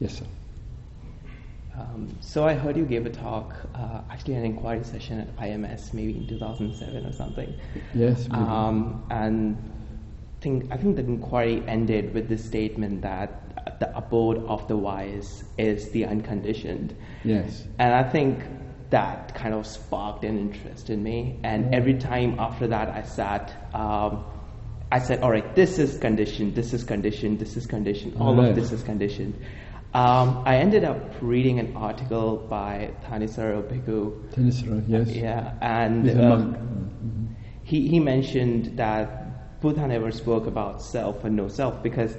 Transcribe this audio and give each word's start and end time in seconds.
Yes, 0.00 0.18
sir. 0.18 0.24
Um, 1.78 2.08
so 2.20 2.44
I 2.44 2.54
heard 2.54 2.76
you 2.76 2.84
gave 2.84 3.06
a 3.06 3.10
talk, 3.10 3.54
uh, 3.74 4.00
actually 4.10 4.34
an 4.34 4.44
inquiry 4.44 4.82
session 4.84 5.20
at 5.20 5.36
IMS, 5.36 5.94
maybe 5.94 6.16
in 6.16 6.26
2007 6.26 7.06
or 7.06 7.12
something. 7.12 7.54
Yes. 7.94 8.26
Um, 8.32 9.04
and 9.10 9.56
think, 10.40 10.66
I 10.72 10.76
think 10.76 10.96
the 10.96 11.04
inquiry 11.04 11.62
ended 11.68 12.12
with 12.12 12.28
the 12.28 12.36
statement 12.38 13.02
that 13.02 13.78
the 13.78 13.96
abode 13.96 14.44
of 14.46 14.66
the 14.68 14.76
wise 14.76 15.44
is 15.58 15.90
the 15.90 16.06
unconditioned. 16.06 16.94
yes. 17.24 17.64
And 17.78 17.94
I 17.94 18.02
think 18.02 18.42
that 18.90 19.34
kind 19.34 19.54
of 19.54 19.66
sparked 19.66 20.24
an 20.24 20.36
interest 20.38 20.90
in 20.90 21.02
me. 21.02 21.38
And 21.44 21.72
every 21.74 21.94
time 21.94 22.38
after 22.40 22.66
that, 22.66 22.88
I 22.88 23.02
sat, 23.02 23.54
um, 23.72 24.24
I 24.90 24.98
said, 24.98 25.22
all 25.22 25.30
right, 25.30 25.54
this 25.54 25.78
is 25.78 25.96
conditioned, 25.98 26.56
this 26.56 26.72
is 26.72 26.82
conditioned, 26.82 27.38
this 27.38 27.56
is 27.56 27.66
conditioned, 27.66 28.16
all 28.20 28.34
Right. 28.34 28.48
of 28.48 28.56
this 28.56 28.72
is 28.72 28.82
conditioned. 28.82 29.34
Um, 29.92 30.42
I 30.46 30.56
ended 30.58 30.84
up 30.84 31.16
reading 31.20 31.58
an 31.58 31.76
article 31.76 32.36
by 32.36 32.92
Thanissaro 33.06 33.62
Bhikkhu. 33.62 34.30
Thanissaro, 34.30 34.84
yes. 34.86 35.08
Yeah, 35.08 35.54
and 35.60 36.20
um, 36.20 37.36
he, 37.64 37.88
he 37.88 37.98
mentioned 37.98 38.76
that 38.78 39.60
Buddha 39.60 39.86
never 39.88 40.12
spoke 40.12 40.46
about 40.46 40.80
self 40.80 41.24
and 41.24 41.34
no 41.34 41.48
self 41.48 41.82
because 41.82 42.16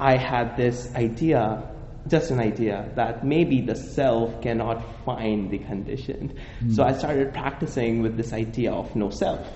I 0.00 0.16
had 0.16 0.56
this 0.56 0.92
idea, 0.96 1.62
just 2.08 2.32
an 2.32 2.40
idea, 2.40 2.90
that 2.96 3.24
maybe 3.24 3.60
the 3.60 3.76
self 3.76 4.42
cannot 4.42 4.82
find 5.04 5.48
the 5.48 5.58
conditioned. 5.58 6.34
So 6.74 6.82
I 6.82 6.92
started 6.92 7.32
practicing 7.32 8.02
with 8.02 8.16
this 8.16 8.32
idea 8.32 8.72
of 8.72 8.96
no 8.96 9.10
self 9.10 9.46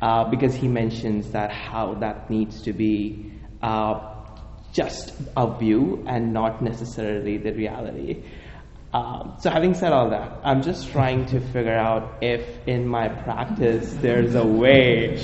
uh, 0.00 0.24
because 0.24 0.54
he 0.54 0.68
mentions 0.68 1.32
that 1.32 1.50
how 1.52 1.94
that 1.96 2.30
needs 2.30 2.62
to 2.62 2.72
be 2.72 3.32
uh, 3.62 4.19
just 4.72 5.12
a 5.36 5.58
view 5.58 6.04
and 6.06 6.32
not 6.32 6.62
necessarily 6.62 7.36
the 7.38 7.52
reality. 7.52 8.22
Um, 8.92 9.34
so, 9.38 9.50
having 9.50 9.74
said 9.74 9.92
all 9.92 10.10
that, 10.10 10.40
I'm 10.42 10.62
just 10.62 10.90
trying 10.90 11.26
to 11.26 11.38
figure 11.40 11.76
out 11.76 12.18
if 12.22 12.44
in 12.66 12.88
my 12.88 13.08
practice 13.08 13.92
there's 14.00 14.34
a 14.34 14.44
way 14.44 15.22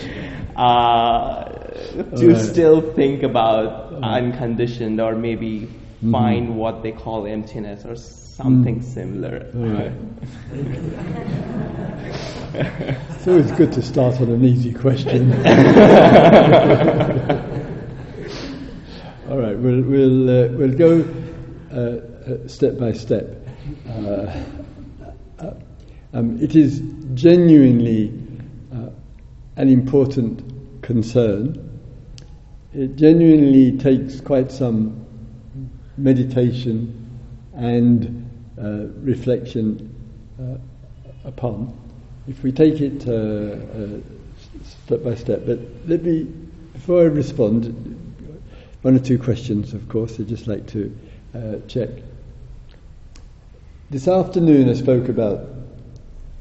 uh, 0.55 1.45
to 1.45 2.13
Alright. 2.13 2.45
still 2.45 2.81
think 2.95 3.25
about 3.25 3.93
unconditioned 4.05 5.01
or 5.01 5.17
maybe 5.17 5.69
find 6.13 6.57
what 6.57 6.85
they 6.85 6.93
call 6.93 7.27
emptiness 7.27 7.85
or 7.85 7.97
something 7.97 8.83
similar. 8.83 9.51
All 9.53 9.67
right. 9.67 9.93
it's 12.55 13.27
always 13.27 13.51
good 13.53 13.73
to 13.73 13.83
start 13.83 14.21
on 14.21 14.31
an 14.31 14.45
easy 14.45 14.73
question. 14.73 15.33
All 19.37 19.43
right, 19.43 19.59
we'll 19.59 19.83
we'll 19.83 20.31
uh, 20.31 20.49
we'll 20.57 20.73
go 20.73 21.05
uh, 21.71 21.77
uh, 21.77 22.49
step 22.49 22.79
by 22.79 22.93
step. 22.93 23.47
Um, 26.15 26.41
it 26.41 26.57
is 26.57 26.81
genuinely 27.13 28.19
an 29.57 29.69
important 29.69 30.81
concern. 30.81 31.79
It 32.73 32.97
genuinely 32.97 33.77
takes 33.77 34.23
quite 34.23 34.51
some 34.51 35.05
meditation 35.99 36.95
and 37.53 38.31
uh, 38.59 38.87
reflection 39.03 39.95
uh, 40.41 41.29
upon. 41.29 41.79
If 42.27 42.43
we 42.43 42.53
take 42.53 42.81
it 42.81 43.07
uh, 43.07 44.01
step 44.87 45.05
by 45.05 45.15
step, 45.15 45.43
but 45.45 45.59
let 45.87 46.03
me, 46.03 46.23
before 46.73 47.03
I 47.03 47.09
respond, 47.09 47.96
one 48.83 48.95
or 48.95 48.99
two 48.99 49.19
questions, 49.19 49.75
of 49.75 49.89
course, 49.89 50.19
I'd 50.21 50.29
just 50.29 50.47
like 50.47 50.67
to 50.69 50.97
uh, 51.35 51.55
check. 51.69 51.89
This 53.91 54.09
afternoon 54.09 54.69
I 54.69 54.75
spoke 54.75 55.09
about 55.09 55.49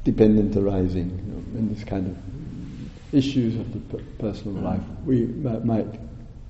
dependent 0.04 0.56
arising 0.56 1.10
you 1.10 1.32
know, 1.32 1.58
and 1.58 1.76
this 1.76 1.84
kind 1.84 2.06
of 2.06 3.14
issues 3.14 3.56
of 3.56 3.72
the 3.72 3.78
per- 3.96 4.04
personal 4.18 4.60
life, 4.62 4.80
we 5.04 5.26
might, 5.26 5.64
might 5.64 6.00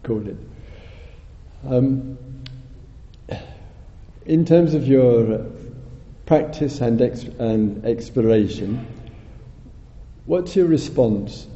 call 0.02 0.26
it. 0.26 0.36
Um, 1.68 2.18
in 4.26 4.44
terms 4.44 4.74
of 4.74 4.86
your 4.86 5.46
practice 6.26 6.80
and, 6.80 7.00
ex- 7.00 7.22
and 7.22 7.84
exploration, 7.84 8.86
what's 10.26 10.56
your 10.56 10.66
response 10.66 11.46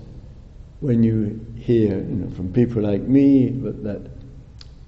when 0.80 1.02
you 1.02 1.44
hear 1.56 1.96
you 1.96 2.02
know, 2.02 2.30
from 2.34 2.52
people 2.52 2.82
like 2.82 3.02
me 3.02 3.48
that 3.48 4.19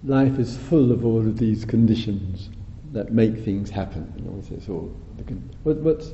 life 0.04 0.38
is 0.38 0.56
full 0.56 0.90
of 0.92 1.04
all 1.04 1.20
of 1.20 1.38
these 1.38 1.64
conditions 1.64 2.50
that 2.92 3.12
make 3.12 3.44
things 3.44 3.70
happen? 3.70 4.12
You 4.16 4.24
know, 4.24 4.38
it's- 4.38 4.68
all 4.68 4.90
con- 5.26 5.50
what, 5.62 5.76
what's 5.78 6.12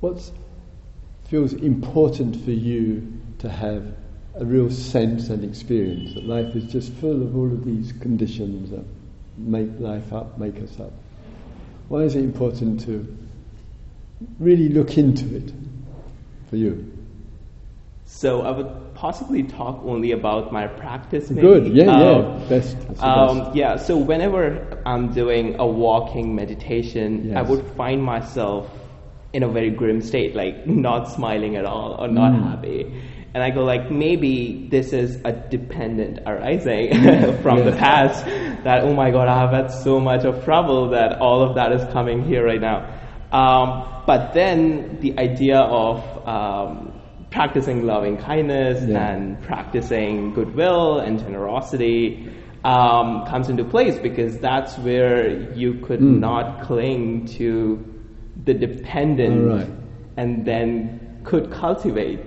what's 0.00 0.32
feels 1.24 1.54
important 1.54 2.36
for 2.44 2.52
you 2.52 3.12
to 3.38 3.48
have 3.48 3.94
a 4.36 4.44
real 4.44 4.70
sense 4.70 5.30
and 5.30 5.44
experience 5.44 6.14
that 6.14 6.24
life 6.26 6.54
is 6.54 6.64
just 6.64 6.92
full 6.94 7.22
of 7.22 7.36
all 7.36 7.46
of 7.46 7.64
these 7.64 7.92
conditions 7.92 8.70
that 8.70 8.84
make 9.38 9.70
life 9.78 10.12
up, 10.12 10.38
make 10.38 10.60
us 10.60 10.78
up. 10.80 10.92
Why 11.88 12.00
is 12.00 12.14
it 12.14 12.24
important 12.24 12.80
to 12.80 13.16
really 14.38 14.68
look 14.68 14.98
into 14.98 15.36
it 15.36 15.52
for 16.50 16.56
you? 16.56 16.90
So, 18.06 18.42
I 18.42 18.50
would 18.50 18.94
possibly 18.94 19.42
talk 19.44 19.80
only 19.84 20.12
about 20.12 20.52
my 20.52 20.66
practice. 20.66 21.30
Maybe. 21.30 21.40
Good, 21.46 21.66
yeah, 21.74 21.84
Um, 21.90 22.00
yeah, 22.40 22.48
best. 22.48 22.76
Um, 23.02 23.38
best. 23.38 23.56
yeah, 23.56 23.76
so 23.76 23.96
whenever 23.96 24.78
I'm 24.84 25.10
doing 25.12 25.56
a 25.58 25.66
walking 25.66 26.34
meditation, 26.34 27.34
I 27.36 27.42
would 27.42 27.64
find 27.76 28.02
myself 28.02 28.70
in 29.32 29.42
a 29.42 29.48
very 29.48 29.70
grim 29.70 30.00
state, 30.00 30.36
like 30.36 30.66
not 30.86 31.08
smiling 31.10 31.56
at 31.56 31.64
all 31.64 31.96
or 31.98 32.08
not 32.08 32.32
Mm. 32.32 32.50
happy. 32.50 33.02
And 33.34 33.42
I 33.42 33.50
go 33.50 33.64
like, 33.64 33.90
maybe 33.90 34.68
this 34.70 34.92
is 34.92 35.18
a 35.24 35.32
dependent 35.32 36.20
arising 36.24 36.92
from 37.42 37.64
the 37.64 37.72
past. 37.72 38.24
That 38.64 38.84
oh 38.84 38.94
my 38.94 39.10
god, 39.10 39.26
I 39.28 39.40
have 39.40 39.50
had 39.50 39.68
so 39.72 39.98
much 39.98 40.24
of 40.24 40.44
trouble 40.44 40.90
that 40.90 41.20
all 41.20 41.42
of 41.42 41.56
that 41.56 41.72
is 41.72 41.82
coming 41.92 42.22
here 42.22 42.44
right 42.46 42.60
now. 42.60 42.86
Um, 43.32 44.02
but 44.06 44.34
then 44.34 44.98
the 45.00 45.18
idea 45.18 45.58
of 45.58 45.98
um, 46.28 46.93
practicing 47.38 47.78
loving 47.84 48.16
kindness 48.16 48.78
Yeah. 48.86 49.08
and 49.08 49.42
practicing 49.42 50.32
goodwill 50.38 51.00
and 51.00 51.18
generosity 51.18 52.30
um, 52.64 53.26
comes 53.26 53.48
into 53.50 53.64
place 53.64 53.98
because 53.98 54.38
that's 54.38 54.72
where 54.86 55.52
you 55.54 55.74
could 55.86 56.00
Mm. 56.00 56.20
not 56.20 56.46
cling 56.62 57.26
to 57.38 57.48
the 58.46 58.54
dependent 58.54 59.38
right. 59.52 59.70
and 60.16 60.30
then 60.50 61.00
could 61.24 61.46
cultivate 61.50 62.26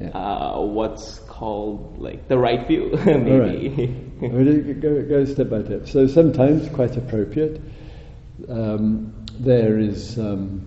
Yeah. 0.00 0.08
uh, 0.20 0.60
what's 0.76 1.06
called 1.36 1.78
like 2.06 2.20
the 2.28 2.38
right 2.46 2.62
view 2.66 2.84
maybe 3.06 3.30
right. 3.46 4.32
We'll 4.32 4.74
go, 4.86 5.02
go 5.02 5.24
step 5.26 5.50
by 5.50 5.62
step. 5.62 5.86
So 5.86 6.06
sometimes, 6.06 6.68
quite 6.70 6.96
appropriate, 6.96 7.60
um, 8.48 9.12
there 9.38 9.78
is 9.78 10.18
um, 10.18 10.62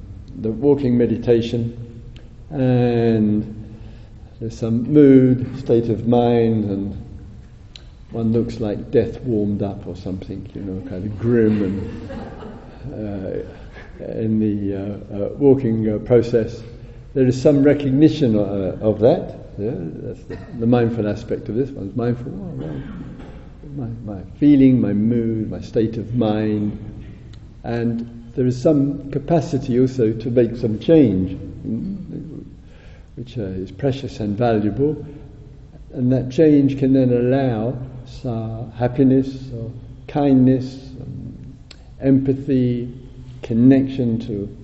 the 0.46 0.52
walking 0.52 0.96
meditation, 0.96 1.64
and 2.52 3.59
there's 4.40 4.58
some 4.58 4.84
mood, 4.84 5.60
state 5.60 5.90
of 5.90 6.08
mind, 6.08 6.66
and 6.66 7.06
one 8.12 8.32
looks 8.32 8.60
like 8.60 8.92
death 8.92 9.20
warmed 9.22 9.62
up 9.62 9.86
or 9.86 9.96
something, 9.96 10.50
you 10.56 10.62
know, 10.62 10.90
kind 10.90 11.06
of 11.06 11.20
grim 11.20 11.64
and 11.64 12.10
uh, 12.94 14.10
in 14.20 14.40
the 14.40 14.76
uh, 14.76 15.26
uh, 15.26 15.30
walking 15.34 15.90
uh, 15.90 15.98
process. 16.00 16.64
There 17.14 17.28
is 17.28 17.40
some 17.40 17.64
recognition 17.64 18.38
uh, 18.38 18.78
of 18.82 19.00
that. 19.00 19.36
Yeah, 19.58 19.74
that's 19.76 20.24
the, 20.24 20.38
the 20.60 20.68
mindful 20.68 21.08
aspect 21.08 21.50
of 21.50 21.56
this. 21.56 21.70
One's 21.72 21.96
mindful. 21.96 22.32
Oh, 22.32 22.54
well, 22.56 22.82
my, 23.76 24.16
my 24.16 24.22
feeling, 24.40 24.80
my 24.80 24.94
mood, 24.94 25.52
my 25.52 25.60
state 25.60 25.98
of 25.98 26.16
mind, 26.16 26.78
and 27.64 28.32
there 28.36 28.46
is 28.46 28.60
some 28.60 29.12
capacity 29.12 29.80
also 29.80 30.14
to 30.14 30.32
make 30.32 30.56
some 30.56 30.80
change, 30.80 31.38
mm, 31.68 31.99
which 33.20 33.38
uh, 33.38 33.42
is 33.42 33.70
precious 33.70 34.22
and 34.22 34.38
valuable. 34.38 35.06
And 35.92 36.10
that 36.14 36.32
change 36.32 36.80
can 36.80 36.94
then 36.94 37.12
allow 37.12 37.78
uh, 38.24 38.72
happiness 38.72 39.52
or 39.52 39.70
kindness, 40.08 40.92
um, 41.02 41.58
empathy, 42.00 42.94
connection 43.42 44.20
to 44.20 44.58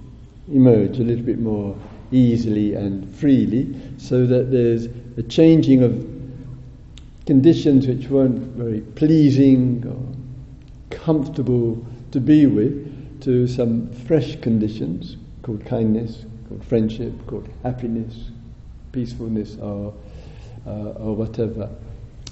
emerge 0.53 0.99
a 0.99 1.03
little 1.03 1.25
bit 1.25 1.39
more 1.39 1.75
easily 2.11 2.75
and 2.75 3.13
freely, 3.15 3.75
so 3.97 4.25
that 4.25 4.51
there's 4.51 4.87
a 5.17 5.23
changing 5.23 5.83
of 5.83 6.07
conditions 7.25 7.87
which 7.87 8.07
weren't 8.07 8.39
very 8.55 8.79
pleasing 8.81 9.83
or 9.85 10.95
comfortable 10.95 11.85
to 12.11 12.21
be 12.21 12.45
with 12.45 13.21
to 13.21 13.47
some 13.47 13.91
fresh 14.05 14.39
conditions 14.39 15.17
called 15.41 15.65
kindness, 15.65 16.25
called 16.47 16.63
friendship, 16.63 17.11
called 17.27 17.49
happiness, 17.63 18.29
peacefulness, 18.95 19.57
or, 19.57 19.93
uh, 20.65 21.03
or 21.05 21.15
whatever. 21.15 21.69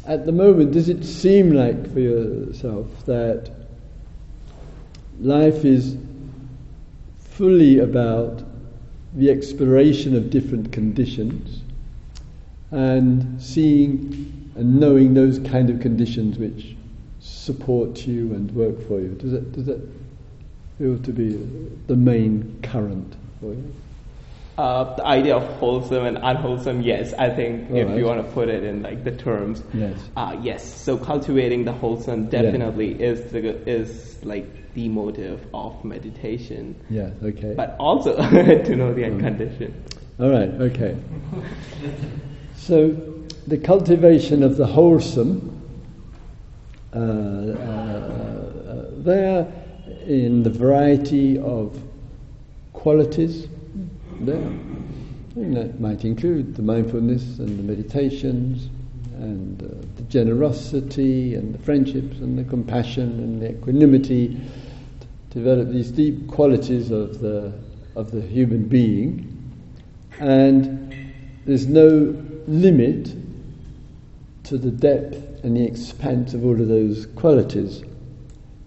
At 0.08 0.26
the 0.26 0.32
moment, 0.32 0.72
does 0.72 0.90
it 0.90 1.04
seem 1.06 1.52
like 1.52 1.94
for 1.94 2.00
yourself 2.00 2.88
that 3.06 3.52
life 5.20 5.64
is 5.64 5.96
fully 7.20 7.80
about 7.80 8.44
the 9.16 9.30
exploration 9.30 10.16
of 10.16 10.30
different 10.30 10.72
conditions 10.72 11.62
and 12.72 13.42
seeing 13.42 14.52
and 14.56 14.80
knowing 14.80 15.14
those 15.14 15.40
kind 15.40 15.70
of 15.70 15.80
conditions 15.80 16.38
which 16.38 16.76
support 17.20 18.06
you 18.06 18.34
and 18.34 18.52
work 18.52 18.76
for 18.88 19.00
you. 19.00 19.10
Does 19.10 19.32
that, 19.32 19.52
does 19.54 19.66
that 19.66 19.82
feel 20.78 20.98
to 21.00 21.12
be 21.12 21.32
the 21.88 21.96
main 21.96 22.60
current 22.62 23.16
for 23.40 23.54
you? 23.54 23.74
Uh, 24.58 24.96
the 24.96 25.04
idea 25.06 25.36
of 25.36 25.44
wholesome 25.60 26.06
and 26.06 26.18
unwholesome, 26.22 26.82
yes, 26.84 27.12
I 27.14 27.30
think 27.30 27.72
All 27.72 27.78
if 27.78 27.88
right. 27.88 27.98
you 27.98 28.06
want 28.06 28.24
to 28.24 28.32
put 28.34 28.50
it 28.50 28.64
in 28.64 28.84
like 28.84 29.04
the 29.04 29.12
terms, 29.12 29.64
Yes. 29.74 29.98
uh, 30.16 30.38
yes. 30.44 30.64
So 30.64 30.96
cultivating 30.96 31.66
the 31.66 31.72
wholesome 31.74 32.30
definitely 32.30 33.02
is 33.02 33.32
the 33.32 33.42
is 33.68 34.20
like 34.24 34.74
the 34.76 34.90
motive 34.90 35.40
of 35.56 35.84
meditation, 35.84 36.76
Yeah, 36.90 37.10
okay. 37.24 37.54
but 37.56 37.76
also 37.80 38.16
to 38.68 38.76
know 38.76 38.94
the 38.94 39.06
unconditioned. 39.06 39.74
All 40.20 40.30
right, 40.30 40.50
okay. 40.50 40.96
So, 42.56 42.92
the 43.48 43.58
cultivation 43.58 44.42
of 44.42 44.56
the 44.56 44.66
wholesome, 44.66 45.62
uh, 46.96 46.98
uh, 46.98 47.02
uh, 47.02 48.86
there 48.98 49.52
in 50.06 50.44
the 50.44 50.50
variety 50.50 51.38
of 51.40 51.78
qualities, 52.72 53.48
there. 54.22 54.52
And 55.36 55.56
that 55.58 55.80
might 55.80 56.06
include 56.06 56.56
the 56.56 56.62
mindfulness 56.62 57.40
and 57.40 57.58
the 57.58 57.64
meditations 57.64 58.70
and 59.16 59.62
uh, 59.62 59.68
the 59.96 60.04
generosity 60.04 61.36
and 61.36 61.54
the 61.54 61.60
friendships 61.60 62.20
and 62.20 62.38
the 62.38 62.44
compassion 62.44 63.10
and 63.20 63.42
the 63.42 63.52
equanimity. 63.52 64.40
To 65.32 65.40
develop 65.40 65.70
these 65.70 65.90
deep 65.90 66.28
qualities 66.28 66.92
of 66.92 67.20
the, 67.20 67.54
of 67.96 68.12
the 68.12 68.22
human 68.22 68.68
being 68.68 69.30
and 70.20 70.94
there's 71.46 71.68
no 71.68 72.16
limit 72.48 73.16
to 74.44 74.58
the 74.58 74.72
depth 74.72 75.44
and 75.44 75.58
the 75.58 75.66
expanse 75.66 76.34
of 76.34 76.46
all 76.46 76.60
of 76.60 76.68
those 76.68 77.08
qualities 77.16 77.84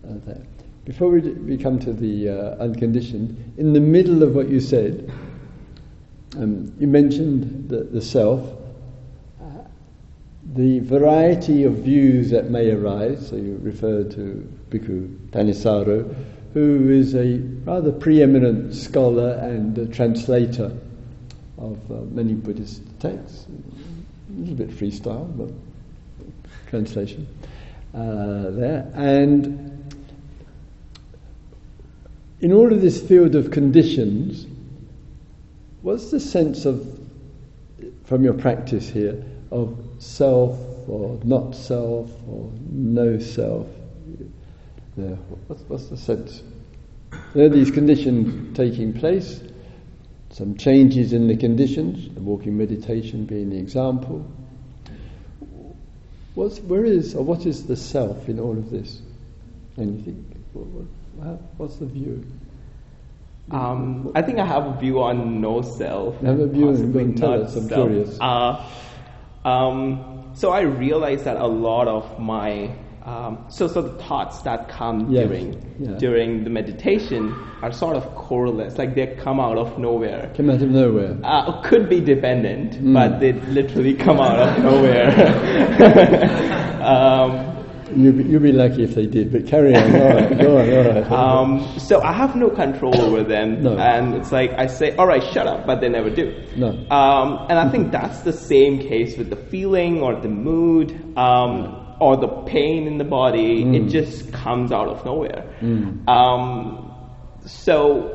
uh, 0.05 0.15
there. 0.27 0.43
Before 0.85 1.11
we, 1.11 1.21
d- 1.21 1.31
we 1.31 1.57
come 1.57 1.79
to 1.81 1.93
the 1.93 2.29
uh, 2.29 2.63
unconditioned, 2.63 3.55
in 3.57 3.73
the 3.73 3.81
middle 3.81 4.23
of 4.23 4.35
what 4.35 4.49
you 4.49 4.61
said, 4.61 5.11
um, 6.37 6.73
you 6.79 6.87
mentioned 6.87 7.69
the, 7.69 7.85
the 7.85 8.01
self, 8.01 8.47
uh, 9.41 9.45
the 10.55 10.81
variety 10.81 11.65
of 11.65 11.75
views 11.75 12.31
that 12.31 12.51
may 12.51 12.71
arise. 12.71 13.29
So 13.29 13.37
you 13.37 13.59
referred 13.63 14.11
to 14.13 14.49
Bhikkhu 14.71 15.31
Thanissaro, 15.31 16.15
who 16.53 16.91
is 16.91 17.15
a 17.15 17.39
rather 17.65 17.93
preeminent 17.93 18.75
scholar 18.75 19.33
and 19.35 19.93
translator 19.93 20.77
of 21.59 21.91
uh, 21.91 21.95
many 22.11 22.35
Buddhist 22.35 22.83
texts. 23.01 23.47
A 23.49 24.41
little 24.41 24.55
bit 24.55 24.71
freestyle, 24.71 25.27
but 25.37 25.51
translation 26.69 27.27
uh, 27.95 28.51
there. 28.51 28.91
And 28.95 29.95
in 32.41 32.53
all 32.53 32.73
of 32.73 32.83
this 32.83 33.01
field 33.01 33.35
of 33.35 33.51
conditions, 33.51 34.47
what's 35.87 36.11
the 36.11 36.19
sense 36.19 36.65
of, 36.65 36.85
from 38.07 38.25
your 38.25 38.35
practice 38.35 38.89
here, 38.89 39.25
of 39.53 39.79
self 40.01 40.59
or 40.89 41.21
not 41.23 41.55
self 41.55 42.11
or 42.27 42.51
no 42.73 43.21
self? 43.21 43.69
There, 44.97 45.15
what's, 45.47 45.63
what's 45.69 45.87
the 45.87 45.97
sense? 45.97 46.43
There 47.35 47.47
are 47.47 47.49
these 47.49 47.71
conditions 47.71 48.57
taking 48.57 48.95
place, 48.95 49.41
some 50.31 50.57
changes 50.57 51.13
in 51.13 51.29
the 51.29 51.37
conditions, 51.37 52.13
the 52.13 52.21
walking 52.21 52.59
meditation 52.59 53.25
being 53.25 53.51
the 53.51 53.59
example. 53.59 54.29
What's, 56.35 56.59
where 56.59 56.85
is, 56.85 57.15
or 57.15 57.23
what 57.23 57.47
is 57.47 57.69
the 57.69 57.77
self 57.77 58.29
in 58.29 58.41
all 58.41 58.59
of 58.59 58.71
this? 58.73 59.03
Anything? 59.79 60.45
What, 60.53 60.67
what, 61.15 61.41
what's 61.59 61.77
the 61.77 61.87
view? 61.87 62.27
Um, 63.51 64.11
I 64.15 64.23
think 64.23 64.39
I 64.41 64.45
have 64.47 64.67
a 64.67 64.77
view 64.81 65.01
on 65.03 65.41
no 65.41 65.63
self. 65.63 66.17
You 66.21 66.29
have 66.29 66.41
a 66.41 66.47
view 66.49 66.69
on- 66.69 66.75
possibly 66.75 67.05
go 67.05 67.13
tell 67.15 67.43
us, 67.45 67.57
I'm 67.57 67.69
self. 67.69 67.89
curious. 67.89 68.19
Uh, 68.21 68.69
um, 69.45 70.31
so 70.35 70.51
I 70.51 70.63
realized 70.63 71.25
that 71.25 71.37
a 71.37 71.47
lot 71.47 71.87
of 71.89 72.19
my 72.19 72.75
um, 73.05 73.45
so 73.49 73.69
so 73.69 73.83
the 73.83 73.97
thoughts 74.03 74.43
that 74.43 74.69
come 74.69 75.13
Yes, 75.13 75.29
during 75.29 75.77
yeah. 75.79 75.97
during 75.97 76.43
the 76.43 76.51
meditation 76.51 77.33
are 77.63 77.71
sort 77.71 77.95
of 77.97 78.03
correlates, 78.17 78.79
like 78.79 78.97
they 78.97 79.07
come 79.23 79.39
out 79.39 79.57
of 79.59 79.79
nowhere. 79.79 80.29
Came 80.35 80.51
out 80.51 80.61
of 80.61 80.69
nowhere. 80.71 81.17
Uh, 81.23 81.63
could 81.63 81.89
be 81.89 82.01
dependent, 82.01 82.73
Mm. 82.73 82.95
but 82.95 83.21
they 83.21 83.33
literally 83.33 83.95
come 83.95 84.19
out 84.19 84.41
of 84.41 84.59
nowhere. 84.71 85.13
You'd 87.95 88.19
be, 88.19 88.25
you'd 88.25 88.43
be 88.43 88.53
lucky 88.53 88.83
if 88.85 88.95
they 88.95 89.07
did, 89.07 89.31
but 89.31 89.47
carry 89.47 89.75
on. 89.77 89.95
All 89.95 90.09
right, 90.09 90.39
go 90.39 90.59
on, 90.59 90.73
all 90.73 90.85
right. 91.03 91.11
um, 91.13 91.79
so 91.79 92.01
I 92.03 92.13
have 92.13 92.35
no 92.35 92.51
control 92.51 93.01
over 93.01 93.23
them, 93.23 93.63
No. 93.63 93.79
and 93.79 94.15
it's 94.15 94.33
like 94.33 94.51
I 94.59 94.67
say, 94.67 94.97
"All 94.97 95.07
right, 95.07 95.23
shut 95.33 95.47
up," 95.47 95.67
but 95.67 95.81
they 95.81 95.89
never 95.89 96.11
do. 96.11 96.35
No. 96.57 96.69
Um, 96.91 97.47
and 97.49 97.59
I 97.59 97.69
think 97.71 97.93
that's 97.93 98.21
the 98.21 98.33
same 98.33 98.79
case 98.81 99.17
with 99.17 99.31
the 99.31 99.37
feeling 99.37 100.03
or 100.03 100.21
the 100.21 100.29
mood 100.29 100.91
um, 101.17 101.97
or 102.01 102.17
the 102.17 102.29
pain 102.47 102.87
in 102.87 102.99
the 102.99 103.05
body. 103.05 103.63
It 103.77 103.89
just 103.89 104.33
comes 104.33 104.73
out 104.73 104.89
of 104.89 105.05
nowhere. 105.05 105.45
Um, 106.09 106.93
so 107.47 108.13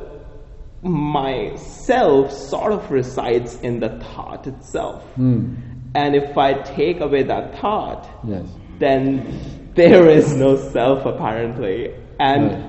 my 0.83 1.55
self 1.55 2.31
sort 2.31 2.73
of 2.73 2.91
resides 2.91 3.55
in 3.61 3.79
the 3.79 3.89
thought 3.99 4.47
itself. 4.47 5.03
And 5.17 6.15
if 6.15 6.37
I 6.37 6.53
take 6.53 6.99
away 7.01 7.23
that 7.23 7.59
thought, 7.59 8.07
yes. 8.25 8.45
then 8.79 9.60
there 9.75 10.09
is 10.09 10.33
no 10.35 10.57
self 10.71 11.05
apparently. 11.05 11.93
And 12.19 12.51
Right. 12.51 12.63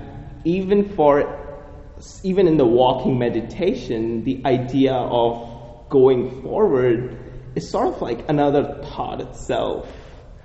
even 0.44 0.88
for 0.90 1.38
even 2.25 2.49
in 2.49 2.56
the 2.56 2.66
walking 2.66 3.19
meditation, 3.19 4.25
the 4.25 4.43
idea 4.44 4.93
of 4.94 5.49
going 5.88 6.43
forward 6.43 7.16
is 7.54 7.70
sort 7.70 7.88
of 7.88 8.02
like 8.02 8.28
another 8.28 8.82
thought 8.84 9.20
itself. 9.20 9.88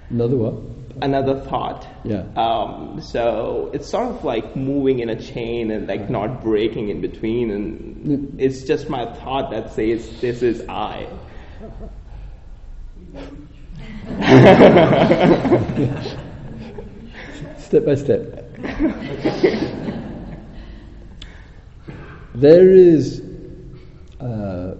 Another 0.09 0.38
what? 0.38 0.54
Another 1.01 1.39
thought. 1.42 1.88
Yeah. 2.04 2.24
Um, 2.36 3.00
so 3.01 3.69
it's 3.74 3.89
sort 3.89 4.07
of 4.10 4.24
like 4.24 4.56
moving 4.56 5.00
in 5.00 5.10
a 5.10 5.19
chain 5.19 5.71
and 5.71 5.88
like 5.88 6.10
not 6.10 6.41
breaking 6.43 6.89
in 6.89 7.01
between, 7.01 7.51
and 7.51 8.39
it's 8.39 8.63
just 8.63 8.89
my 8.89 9.05
thought 9.15 9.51
that 9.51 9.74
says, 9.74 10.20
"This 10.22 10.41
is 10.43 10.67
I." 10.67 11.08
Step 17.67 17.83
by 17.83 17.95
step. 17.95 18.55
there 22.33 22.71
is 22.71 23.21
uh, 24.21 24.75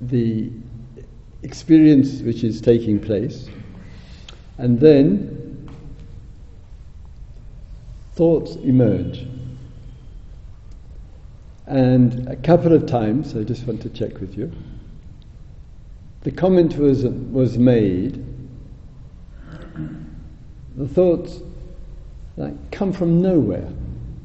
the 0.00 0.50
experience 1.44 2.20
which 2.22 2.42
is 2.42 2.60
taking 2.60 2.98
place, 2.98 3.48
and 4.56 4.80
then 4.80 5.70
thoughts 8.14 8.56
emerge. 8.56 9.24
And 11.68 12.26
a 12.26 12.34
couple 12.34 12.72
of 12.72 12.86
times, 12.86 13.36
I 13.36 13.44
just 13.44 13.64
want 13.64 13.80
to 13.82 13.90
check 13.90 14.18
with 14.18 14.36
you, 14.36 14.50
the 16.22 16.32
comment 16.32 16.78
was, 16.78 17.04
was 17.04 17.58
made 17.58 18.24
the 20.74 20.88
thoughts 20.88 21.42
like 22.38 22.70
come 22.70 22.92
from 22.92 23.20
nowhere. 23.20 23.68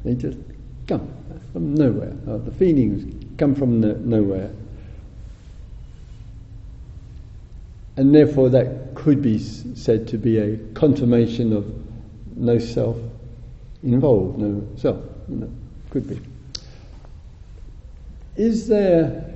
They 0.04 0.14
just 0.14 0.38
come 0.86 1.12
from 1.52 1.74
nowhere. 1.74 2.14
Or 2.28 2.38
the 2.38 2.52
feelings 2.52 3.12
come 3.38 3.54
from 3.54 3.80
no- 3.80 3.96
nowhere. 3.96 4.50
And 7.96 8.14
therefore, 8.14 8.48
that 8.50 8.94
could 8.94 9.20
be 9.20 9.36
s- 9.36 9.64
said 9.74 10.06
to 10.08 10.18
be 10.18 10.38
a 10.38 10.56
confirmation 10.74 11.52
of 11.52 11.66
no 12.36 12.58
self 12.58 12.96
involved, 13.82 14.38
no 14.38 14.64
self. 14.76 14.98
You 15.28 15.36
know, 15.36 15.50
could 15.90 16.08
be. 16.08 16.20
Is 18.36 18.68
there, 18.68 19.32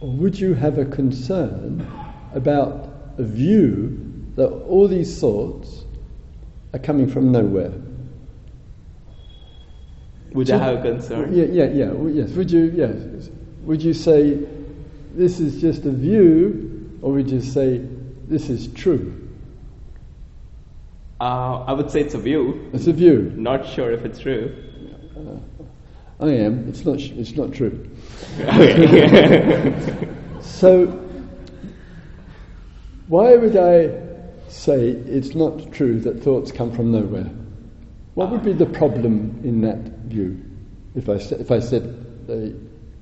or 0.00 0.08
would 0.08 0.38
you 0.38 0.54
have 0.54 0.78
a 0.78 0.84
concern 0.84 1.86
about 2.34 2.88
a 3.18 3.22
view 3.22 3.98
that 4.36 4.48
all 4.48 4.88
these 4.88 5.18
thoughts 5.20 5.84
are 6.72 6.78
coming 6.78 7.08
from 7.08 7.32
nowhere? 7.32 7.72
Would 10.32 10.50
I 10.50 10.58
have 10.58 10.78
a 10.78 10.82
concern? 10.82 11.34
Yeah, 11.34 11.44
yeah, 11.46 11.64
yeah. 11.70 11.86
well, 11.90 12.08
yes. 12.12 12.30
Would 12.30 12.50
you? 12.50 12.72
Yes. 12.74 13.30
Would 13.64 13.82
you 13.82 13.92
say 13.92 14.38
this 15.14 15.40
is 15.40 15.60
just 15.60 15.84
a 15.86 15.90
view, 15.90 16.98
or 17.02 17.12
would 17.14 17.28
you 17.30 17.40
say 17.40 17.78
this 18.28 18.48
is 18.48 18.68
true? 18.68 19.16
Uh, 21.20 21.64
I 21.64 21.72
would 21.72 21.90
say 21.90 22.00
it's 22.00 22.14
a 22.14 22.18
view. 22.18 22.70
It's 22.72 22.86
a 22.86 22.92
view. 22.92 23.32
Not 23.36 23.66
sure 23.66 23.90
if 23.92 24.04
it's 24.04 24.18
true. 24.20 24.54
I 26.20 26.28
am. 26.28 26.68
It's 26.68 26.84
not. 26.84 27.00
sh- 27.00 27.12
It's 27.16 27.32
not 27.32 27.52
true. 27.52 27.86
So, 30.42 30.86
why 33.08 33.36
would 33.36 33.56
I 33.56 33.88
say 34.50 34.88
it's 34.88 35.34
not 35.34 35.72
true 35.72 36.00
that 36.00 36.22
thoughts 36.22 36.52
come 36.52 36.72
from 36.72 36.92
nowhere? 36.92 37.30
What 38.14 38.30
would 38.30 38.44
be 38.44 38.52
the 38.52 38.66
problem 38.66 39.40
in 39.44 39.60
that 39.62 39.78
view? 40.06 40.42
If 40.94 41.08
I 41.08 41.18
said, 41.18 41.40
if 41.40 41.50
I 41.50 41.60
said 41.60 42.26
they 42.26 42.54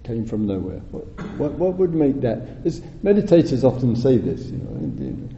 came 0.04 0.26
from 0.26 0.46
nowhere, 0.46 0.78
what, 0.90 1.04
what, 1.38 1.52
what 1.52 1.74
would 1.74 1.94
make 1.94 2.20
that? 2.20 2.62
This, 2.64 2.80
meditators 3.02 3.64
often 3.64 3.96
say 3.96 4.18
this, 4.18 4.46
you 4.46 4.58
know, 4.58 5.28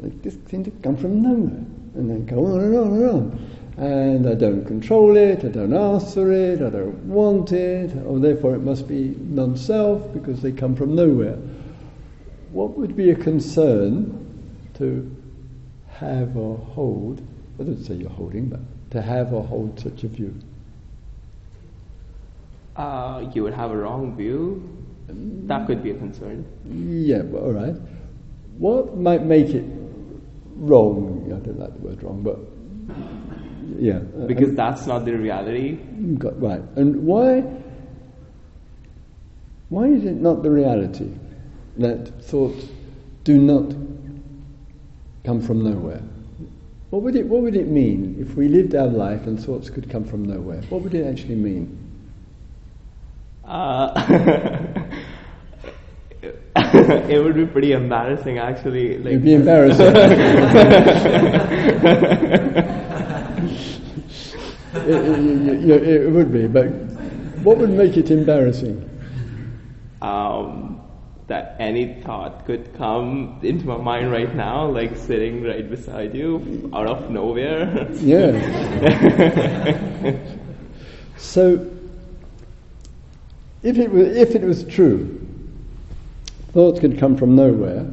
like 0.00 0.22
this 0.22 0.36
seem 0.50 0.64
to 0.64 0.70
come 0.82 0.96
from 0.96 1.22
nowhere, 1.22 1.64
and 1.94 2.10
then 2.10 2.26
go 2.26 2.46
on 2.46 2.60
and 2.60 2.76
on 2.76 2.86
and 2.92 3.08
on. 3.08 3.50
And 3.76 4.28
I 4.28 4.34
don't 4.34 4.64
control 4.64 5.16
it, 5.16 5.44
I 5.44 5.48
don't 5.48 5.74
ask 5.74 6.14
for 6.14 6.32
it, 6.32 6.62
I 6.62 6.70
don't 6.70 7.04
want 7.04 7.52
it, 7.52 7.94
or 8.06 8.18
therefore 8.18 8.54
it 8.54 8.60
must 8.60 8.88
be 8.88 9.16
non 9.18 9.56
self 9.56 10.12
because 10.12 10.40
they 10.42 10.52
come 10.52 10.76
from 10.76 10.94
nowhere. 10.94 11.36
What 12.52 12.76
would 12.78 12.96
be 12.96 13.10
a 13.10 13.16
concern 13.16 14.23
to 14.74 15.10
have 15.88 16.36
or 16.36 16.58
hold? 16.58 17.20
I 17.58 17.64
don't 17.64 17.82
say 17.82 17.94
you're 17.94 18.10
holding, 18.10 18.48
but 18.48 18.60
to 18.90 19.02
have 19.02 19.32
or 19.32 19.44
hold 19.44 19.78
such 19.78 20.04
a 20.04 20.08
view. 20.08 20.34
Uh, 22.76 23.30
you 23.32 23.42
would 23.42 23.54
have 23.54 23.70
a 23.70 23.76
wrong 23.76 24.16
view. 24.16 24.68
That 25.46 25.66
could 25.66 25.82
be 25.82 25.90
a 25.90 25.94
concern. 25.94 26.44
Yeah, 26.66 27.22
well, 27.22 27.44
all 27.44 27.52
right. 27.52 27.74
What 28.58 28.96
might 28.96 29.24
make 29.24 29.48
it 29.48 29.64
wrong? 30.56 31.24
I 31.26 31.44
don't 31.44 31.58
like 31.58 31.72
the 31.74 31.78
word 31.80 32.02
wrong, 32.02 32.22
but 32.22 32.38
yeah. 33.78 33.98
Because 34.26 34.54
that's 34.54 34.86
not 34.86 35.04
the 35.04 35.12
reality. 35.12 35.72
Got, 36.18 36.40
right. 36.40 36.62
And 36.76 37.04
why, 37.04 37.44
why 39.68 39.86
is 39.86 40.04
it 40.04 40.16
not 40.16 40.42
the 40.42 40.50
reality 40.50 41.10
that 41.78 42.22
thoughts 42.24 42.66
do 43.24 43.38
not 43.38 43.72
come 45.24 45.40
from 45.40 45.64
nowhere? 45.64 46.02
What 46.90 47.02
would, 47.02 47.16
it, 47.16 47.26
what 47.26 47.42
would 47.42 47.56
it 47.56 47.66
mean 47.66 48.16
if 48.20 48.36
we 48.36 48.46
lived 48.48 48.74
our 48.74 48.86
life 48.86 49.26
and 49.26 49.42
thoughts 49.42 49.68
could 49.70 49.90
come 49.90 50.04
from 50.04 50.24
nowhere? 50.24 50.60
What 50.68 50.82
would 50.82 50.94
it 50.94 51.06
actually 51.06 51.34
mean? 51.34 51.76
Uh, 53.44 53.92
it 56.56 57.22
would 57.22 57.34
be 57.34 57.46
pretty 57.46 57.72
embarrassing, 57.72 58.38
actually. 58.38 58.98
Like, 58.98 59.06
It'd 59.06 59.24
be 59.24 59.34
embarrassing. 59.34 59.86
it, 64.74 64.86
it- 64.86 65.70
it- 65.70 65.82
it 66.04 66.10
would 66.10 66.32
be, 66.32 66.46
but 66.46 66.66
what 67.42 67.58
would 67.58 67.70
make 67.70 67.96
it 67.96 68.10
embarrassing? 68.10 68.88
um, 70.02 70.73
that 71.26 71.56
any 71.58 72.02
thought 72.02 72.44
could 72.44 72.74
come 72.76 73.38
into 73.42 73.66
my 73.66 73.78
mind 73.78 74.12
right 74.12 74.34
now, 74.34 74.66
like 74.66 74.96
sitting 74.96 75.42
right 75.42 75.68
beside 75.68 76.14
you, 76.14 76.70
out 76.74 76.86
of 76.86 77.10
nowhere. 77.10 77.88
Yeah. 77.94 78.32
so, 81.16 81.70
if 83.62 83.78
it, 83.78 83.90
was, 83.90 84.08
if 84.16 84.34
it 84.34 84.42
was 84.42 84.64
true, 84.64 85.26
thoughts 86.52 86.80
could 86.80 86.98
come 86.98 87.16
from 87.16 87.34
nowhere, 87.34 87.86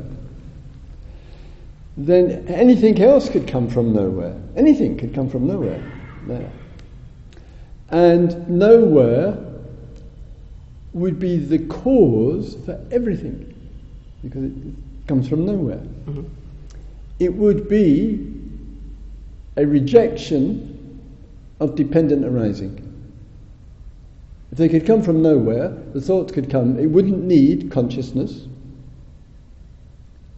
then 1.96 2.46
anything 2.48 3.02
else 3.02 3.30
could 3.30 3.48
come 3.48 3.70
from 3.70 3.94
nowhere. 3.94 4.36
Anything 4.58 4.98
could 4.98 5.14
come 5.14 5.30
from 5.30 5.48
nowhere. 5.48 5.82
There. 6.28 6.52
And 7.90 8.50
nowhere 8.50 9.51
would 10.94 11.20
be 11.20 11.38
the 11.38 11.60
cause 11.68 12.58
for 12.66 12.80
everything, 12.92 13.54
because 14.24 14.44
it 14.44 15.08
comes 15.08 15.28
from 15.28 15.46
nowhere. 15.46 15.78
Mm-hmm. 15.78 16.24
It 17.20 17.34
would 17.34 17.70
be 17.70 18.34
a 19.58 19.66
rejection 19.66 21.00
of 21.60 21.76
dependent 21.76 22.26
arising. 22.26 22.88
If 24.52 24.58
they 24.58 24.68
could 24.68 24.86
come 24.86 25.02
from 25.02 25.22
nowhere, 25.22 25.70
the 25.94 26.02
thoughts 26.02 26.34
could 26.34 26.50
come, 26.50 26.78
it 26.78 26.88
wouldn't 26.88 27.24
need 27.24 27.72
consciousness, 27.72 28.48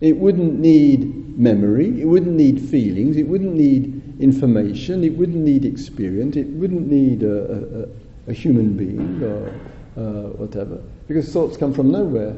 it 0.02 0.18
wouldn't 0.18 0.60
need 0.60 1.40
memory, 1.40 2.02
it 2.02 2.06
wouldn't 2.06 2.36
need 2.36 2.60
feelings, 2.62 3.18
it 3.18 3.28
wouldn't 3.28 3.56
need 3.56 4.02
information, 4.20 5.04
it 5.04 5.18
wouldn't 5.18 5.44
need 5.44 5.66
experience, 5.66 6.36
it 6.36 6.48
wouldn't 6.48 6.88
need 6.92 7.24
a, 7.24 7.28
a, 7.28 7.84
a- 7.84 7.88
a 8.26 8.34
human 8.34 8.78
being 8.78 9.22
or 9.22 9.54
uh, 9.98 10.30
whatever, 10.40 10.82
because 11.08 11.32
thoughts 11.32 11.58
come 11.58 11.74
from 11.74 11.92
nowhere. 11.92 12.36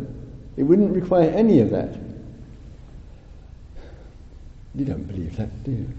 It 0.57 0.63
wouldn't 0.63 0.93
require 0.95 1.29
any 1.31 1.59
of 1.61 1.69
that. 1.71 1.97
You 4.73 4.85
don't 4.85 5.03
believe 5.07 5.35
that, 5.37 5.63
do 5.63 5.71
you? 5.71 5.89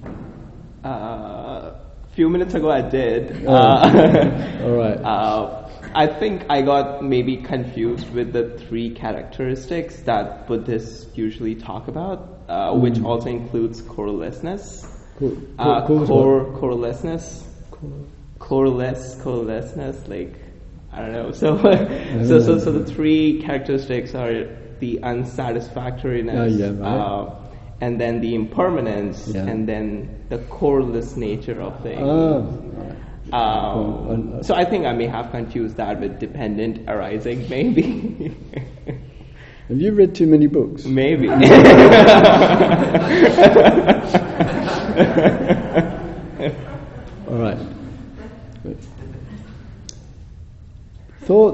Uh, 0.84 1.74
few 2.12 2.28
minutes 2.28 2.54
ago, 2.54 2.70
I 2.70 2.82
did. 2.82 3.44
Oh. 3.46 3.52
Uh, 3.54 4.60
All 4.64 4.76
right. 4.76 4.96
uh, 5.04 5.62
I 5.94 6.06
think 6.06 6.44
I 6.50 6.60
got 6.62 7.02
maybe 7.02 7.36
confused 7.38 8.10
with 8.12 8.32
the 8.32 8.58
three 8.58 8.90
characteristics 8.90 10.00
that 10.02 10.46
Buddhists 10.46 11.06
usually 11.16 11.54
talk 11.54 11.88
about, 11.88 12.40
uh, 12.48 12.74
which 12.74 13.00
also 13.02 13.28
includes 13.30 13.80
corelessness. 13.82 14.86
Co- 15.18 15.30
co- 15.30 15.36
Uh, 15.58 15.86
core, 15.86 16.44
corelessness, 16.60 17.46
Co- 17.70 18.06
coreless, 18.38 19.14
corelessness, 19.22 20.06
like 20.08 20.34
I 20.96 21.00
don't 21.00 21.12
know. 21.12 21.30
So, 21.32 21.56
so, 22.24 22.40
so, 22.40 22.58
so 22.58 22.72
the 22.72 22.84
three 22.84 23.40
characteristics 23.42 24.14
are 24.14 24.46
the 24.80 24.98
unsatisfactoriness, 25.02 26.36
Oh, 26.38 26.44
yeah, 26.44 26.70
right. 26.70 26.98
uh, 26.98 27.34
and 27.80 28.00
then 28.00 28.20
the 28.20 28.34
impermanence, 28.34 29.28
Yeah. 29.28 29.42
and 29.46 29.68
then 29.68 30.24
the 30.30 30.38
coreless 30.48 31.16
nature 31.16 31.60
of 31.60 31.78
things. 31.82 32.02
Um, 33.32 34.42
so 34.42 34.54
I 34.54 34.64
think 34.64 34.86
I 34.86 34.92
may 34.92 35.06
have 35.06 35.30
confused 35.32 35.76
that 35.76 36.00
with 36.00 36.18
dependent 36.20 36.88
arising, 36.88 37.48
maybe. 37.50 38.34
Have 39.68 39.80
you 39.80 39.92
read 39.92 40.14
too 40.14 40.26
many 40.28 40.46
books? 40.46 40.84
maybe. 40.84 41.28
All 47.28 47.36
right. 47.38 47.58
Good. 48.62 48.78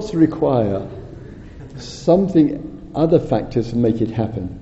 Thoughts 0.02 0.14
require 0.14 0.88
something, 1.76 2.90
other 2.92 3.20
factors 3.20 3.70
to 3.70 3.76
make 3.76 4.00
it 4.00 4.10
happen. 4.10 4.58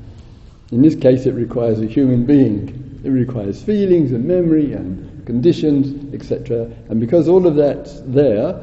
In 0.71 0.83
this 0.83 0.95
case, 0.95 1.25
it 1.25 1.33
requires 1.33 1.81
a 1.81 1.87
human 1.87 2.27
being. 2.27 3.01
It 3.03 3.09
requires 3.09 3.63
feelings 3.63 4.13
and 4.13 4.27
memory 4.27 4.75
and 4.75 5.25
conditions, 5.25 6.13
etc. 6.13 6.71
And 6.91 7.01
because 7.01 7.27
all 7.27 7.47
of 7.47 7.57
that's 7.57 8.03
there, 8.03 8.63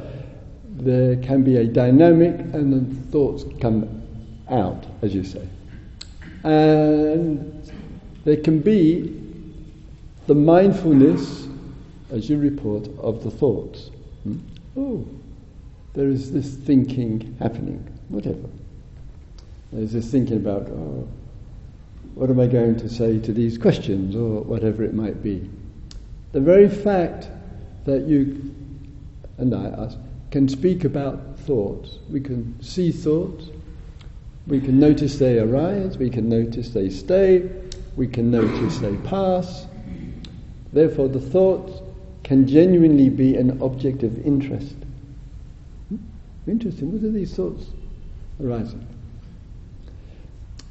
there 0.69 1.15
can 1.15 1.41
be 1.43 1.57
a 1.57 1.65
dynamic 1.65 2.41
and 2.53 2.72
then 2.72 3.07
thoughts 3.12 3.43
come 3.60 4.03
out, 4.48 4.86
as 5.01 5.15
you 5.15 5.24
say. 5.24 5.48
And 6.43 7.72
there 8.24 8.38
can 8.38 8.60
be 8.60 9.19
the 10.27 10.36
mindfulness, 10.36 11.48
as 12.12 12.29
you 12.29 12.38
report, 12.38 12.88
of 13.00 13.24
the 13.24 13.31
thoughts. 13.31 13.89
Hmm? 14.22 14.38
Oh, 14.77 15.07
there 15.98 16.10
is 16.10 16.32
this 16.32 16.54
thinking 16.54 17.36
happening, 17.39 17.84
whatever. 18.10 18.48
There's 19.74 19.94
this 19.94 20.12
thinking 20.12 20.38
about, 20.38 20.68
oh, 20.68 21.08
what 22.13 22.30
am 22.30 22.39
I 22.39 22.46
going 22.46 22.77
to 22.77 22.88
say 22.88 23.18
to 23.18 23.34
these 23.34 23.58
questions, 23.58 24.16
or 24.16 24.44
whatever 24.44 24.84
it 24.84 24.94
might 24.94 25.24
be. 25.24 25.50
The 26.34 26.39
very 26.39 26.70
fact 26.70 27.30
that 27.86 28.04
you 28.04 28.54
and 29.39 29.56
I 29.56 29.66
us, 29.66 29.98
can 30.30 30.48
speak 30.48 30.84
about 30.84 31.39
thoughts, 31.39 31.98
we 32.12 32.22
can 32.22 32.62
see 32.62 32.92
thoughts, 32.92 33.46
we 34.46 34.60
can 34.60 34.80
notice 34.80 35.18
they 35.18 35.39
arise, 35.39 35.98
we 35.98 36.12
can 36.12 36.30
notice 36.30 36.70
they 36.70 36.92
stay, 36.92 37.50
we 37.96 38.06
can 38.06 38.30
notice 38.30 38.77
they 38.77 38.96
pass. 38.98 39.66
Therefore, 40.72 41.08
the 41.08 41.20
thoughts 41.20 41.82
can 42.24 42.48
genuinely 42.48 43.10
be 43.10 43.36
an 43.36 43.60
object 43.63 44.04
of 44.04 44.24
interest. 44.24 44.75
Interesting. 46.48 46.94
What 46.94 47.04
are 47.04 47.12
these 47.12 47.36
thoughts 47.36 47.66
arising? 48.42 48.88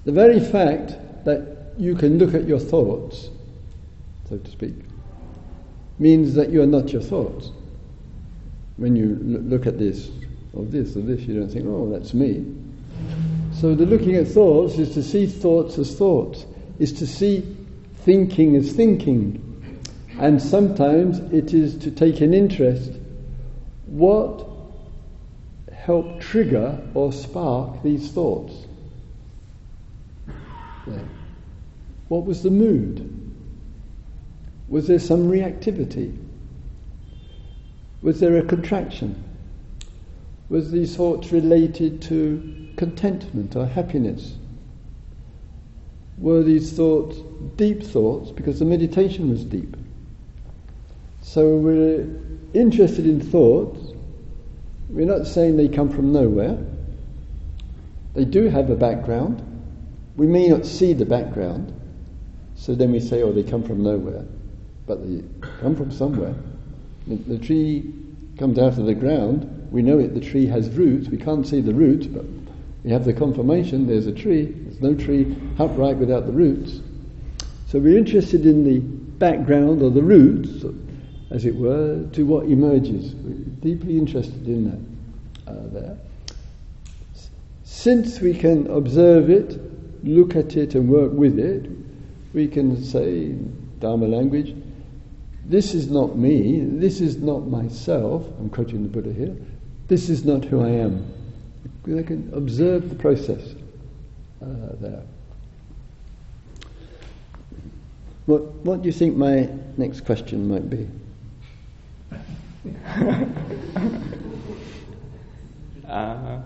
The 0.05 0.13
very 0.13 0.41
fact 0.41 0.97
that 1.25 1.75
you 1.79 1.95
can 1.95 2.19
look 2.19 2.35
at 2.35 2.47
your 2.47 2.59
thoughts, 2.59 3.29
so 4.29 4.39
to 4.39 4.51
speak, 4.51 4.75
means 5.99 6.35
that 6.35 6.51
you 6.51 6.63
are 6.63 6.67
not 6.67 6.93
your 6.93 7.03
thoughts. 7.03 7.51
When 8.77 8.97
you 8.97 9.19
look 9.23 9.67
at 9.67 9.79
this, 9.79 10.11
or 10.53 10.65
this, 10.65 10.97
or 10.97 11.01
this, 11.01 11.23
you 11.23 11.39
don't 11.39 11.51
think, 11.51 11.67
oh, 11.67 11.91
that's 11.91 12.15
me. 12.15 12.45
So 13.53 13.75
the 13.75 13.87
looking 13.87 14.17
at 14.17 14.29
thoughts 14.29 14.79
is 14.79 14.95
to 14.95 15.03
see 15.03 15.27
thoughts 15.27 15.79
as 15.79 15.97
thoughts, 15.97 16.47
is 16.79 16.93
to 16.95 17.07
see 17.07 17.57
thinking 18.05 18.57
as 18.57 18.73
thinking. 18.73 19.43
And 20.19 20.41
sometimes 20.41 21.19
it 21.33 21.53
is 21.53 21.77
to 21.79 21.91
take 21.91 22.21
an 22.21 22.33
interest 22.33 22.93
what 23.87 24.47
helped 25.87 26.21
trigger 26.21 26.83
or 26.95 27.13
spark 27.13 27.81
these 27.85 28.11
thoughts? 28.11 28.53
There. 30.85 31.09
What 32.09 32.25
was 32.25 32.43
the 32.43 32.51
mood? 32.51 33.09
Was 34.69 34.89
there 34.89 34.99
some 34.99 35.31
reactivity? 35.31 36.17
Was 38.03 38.19
there 38.19 38.37
a 38.37 38.43
contraction? 38.43 39.23
Was 40.49 40.73
these 40.73 40.97
thoughts 40.97 41.31
related 41.31 42.03
to 42.03 42.69
contentment 42.77 43.55
or 43.55 43.67
happiness? 43.67 44.35
Were 46.19 46.43
these 46.43 46.73
thoughts 46.73 47.19
deep 47.57 47.83
thoughts 47.83 48.33
because 48.33 48.59
the 48.59 48.65
meditation 48.65 49.31
was 49.31 49.45
deep? 49.45 49.77
So 51.23 51.57
we're 51.57 52.09
interested 52.55 53.07
in 53.07 53.21
thoughts. 53.21 53.86
We're 54.89 55.07
not 55.07 55.27
saying 55.27 55.57
they 55.57 55.69
come 55.69 55.91
from 55.91 56.13
nowhere. 56.13 56.59
They 58.15 58.25
do 58.25 58.49
have 58.49 58.71
a 58.71 58.77
background. 58.77 59.43
We 60.17 60.27
may 60.27 60.49
not 60.49 60.65
see 60.65 60.93
the 60.95 61.05
background, 61.05 61.73
so 62.55 62.75
then 62.75 62.93
we 62.93 63.01
say, 63.01 63.23
oh, 63.23 63.33
they 63.33 63.43
come 63.43 63.63
from 63.63 63.83
nowhere. 63.83 64.25
But 64.87 65.07
they 65.07 65.23
come 65.61 65.77
from 65.77 65.91
somewhere. 65.91 66.35
The, 67.07 67.39
tree 67.39 67.93
comes 68.39 68.59
out 68.59 68.79
of 68.79 68.87
the 68.87 68.95
ground. 68.95 69.69
We 69.71 69.83
know 69.83 69.99
it, 69.99 70.15
the 70.15 70.21
tree 70.21 70.47
has 70.47 70.71
roots. 70.71 71.09
We 71.09 71.19
can't 71.19 71.47
see 71.47 71.61
the 71.61 71.75
roots, 71.75 72.07
but 72.07 72.25
we 72.83 72.91
have 72.91 73.05
the 73.05 73.13
confirmation 73.13 73.87
there's 73.87 74.07
a 74.07 74.13
tree. 74.13 74.47
There's 74.47 74.81
no 74.81 74.95
tree 74.95 75.37
upright 75.59 75.97
without 75.97 76.27
the 76.27 76.33
roots. 76.33 76.81
So 77.69 77.79
we're 77.79 77.99
interested 77.99 78.47
in 78.47 78.65
the 78.65 78.79
background 78.79 79.83
or 79.83 79.91
the 79.91 80.03
roots, 80.03 80.65
as 81.31 81.45
it 81.45 81.55
were, 81.55 82.07
to 82.13 82.25
what 82.25 82.47
emerges. 82.47 83.15
We're 83.15 83.35
deeply 83.61 83.99
interested 83.99 84.47
in 84.47 84.71
that 85.45 85.53
uh, 85.53 85.69
there. 85.73 85.99
Since 87.65 88.21
we 88.21 88.35
can 88.35 88.67
observe 88.69 89.31
it, 89.31 89.59
look 90.05 90.37
at 90.37 90.57
it, 90.57 90.75
and 90.75 90.89
work 90.89 91.13
with 91.13 91.39
it, 91.39 91.71
we 92.33 92.47
can 92.47 92.83
say, 92.83 93.35
Dharma 93.81 94.07
language, 94.07 94.55
this 95.45 95.75
is 95.75 95.91
not 95.91 96.17
me, 96.17 96.61
this 96.61 97.01
is 97.01 97.19
not 97.19 97.47
myself, 97.47 98.27
I'm 98.39 98.51
quoting 98.51 98.83
the 98.83 98.89
Buddha 98.89 99.13
here, 99.13 99.37
this 99.89 100.09
is 100.09 100.25
not 100.25 100.45
who 100.45 100.61
I 100.61 100.71
am. 100.71 101.13
I 101.87 102.03
can 102.03 102.31
observe 102.35 102.89
the 102.89 102.97
process 102.97 103.55
uh, 104.43 104.47
there. 104.81 105.03
What, 108.27 108.43
what 108.65 108.83
do 108.83 108.87
you 108.87 108.93
think 108.93 109.17
my 109.17 109.49
next 109.77 110.05
question 110.05 110.49
might 110.49 110.69
be? 110.69 110.89
Uh, 115.89 116.41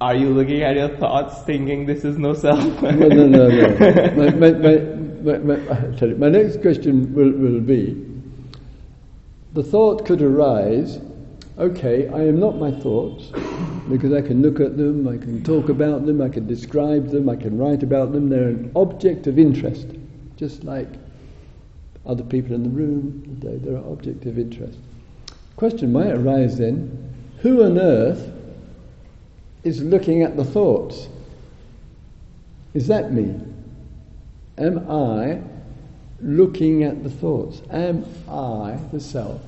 are 0.00 0.14
you 0.14 0.30
looking 0.30 0.62
at 0.62 0.76
your 0.76 0.96
thoughts 0.96 1.42
thinking 1.42 1.86
this 1.86 2.04
is 2.04 2.18
no 2.18 2.34
self? 2.34 2.62
no, 2.82 2.90
no, 2.90 3.26
no, 3.26 3.48
no. 3.48 3.68
My, 4.16 4.30
my, 4.30 4.50
my, 4.52 5.38
my, 5.38 5.96
sorry, 5.96 6.14
my 6.14 6.28
next 6.28 6.62
question 6.62 7.12
will, 7.14 7.32
will 7.32 7.60
be 7.60 8.04
the 9.54 9.62
thought 9.62 10.06
could 10.06 10.22
arise 10.22 11.00
okay, 11.58 12.08
I 12.08 12.20
am 12.20 12.38
not 12.38 12.56
my 12.56 12.70
thoughts 12.70 13.32
because 13.88 14.12
I 14.12 14.22
can 14.22 14.42
look 14.42 14.60
at 14.60 14.76
them, 14.76 15.08
I 15.08 15.16
can 15.16 15.42
talk 15.42 15.68
about 15.68 16.06
them, 16.06 16.20
I 16.22 16.28
can 16.28 16.46
describe 16.46 17.08
them, 17.08 17.28
I 17.28 17.36
can 17.36 17.58
write 17.58 17.82
about 17.82 18.12
them. 18.12 18.28
They're 18.28 18.48
an 18.48 18.70
object 18.76 19.26
of 19.26 19.38
interest, 19.38 19.88
just 20.36 20.62
like 20.62 20.88
other 22.08 22.24
people 22.24 22.54
in 22.54 22.62
the 22.64 22.70
room. 22.70 23.38
They're 23.40 23.76
an 23.76 23.84
object 23.84 24.26
of 24.26 24.38
interest. 24.38 24.78
Question 25.56 25.92
might 25.92 26.10
arise 26.10 26.58
then 26.58 27.08
who 27.40 27.62
on 27.64 27.78
earth 27.78 28.32
is 29.64 29.82
looking 29.82 30.22
at 30.22 30.36
the 30.36 30.44
thoughts. 30.44 31.08
Is 32.74 32.86
that 32.88 33.12
me? 33.12 33.34
Am 34.56 34.90
I 34.90 35.40
looking 36.20 36.82
at 36.82 37.02
the 37.02 37.10
thoughts? 37.10 37.62
Am 37.70 38.04
I, 38.28 38.78
the 38.92 39.00
self, 39.00 39.40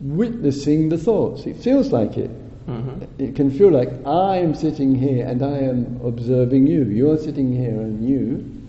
witnessing 0.00 0.88
the 0.88 0.98
thoughts? 0.98 1.46
It 1.46 1.56
feels 1.56 1.92
like 1.92 2.16
it. 2.16 2.30
Mm-hmm. 2.66 3.22
It 3.22 3.34
can 3.34 3.50
feel 3.50 3.70
like 3.70 3.90
I 4.06 4.38
am 4.38 4.54
sitting 4.54 4.94
here 4.94 5.26
and 5.26 5.42
I 5.42 5.58
am 5.58 6.00
observing 6.04 6.66
you. 6.66 6.84
You 6.84 7.10
are 7.10 7.18
sitting 7.18 7.54
here 7.54 7.80
and 7.80 8.08
you, 8.08 8.62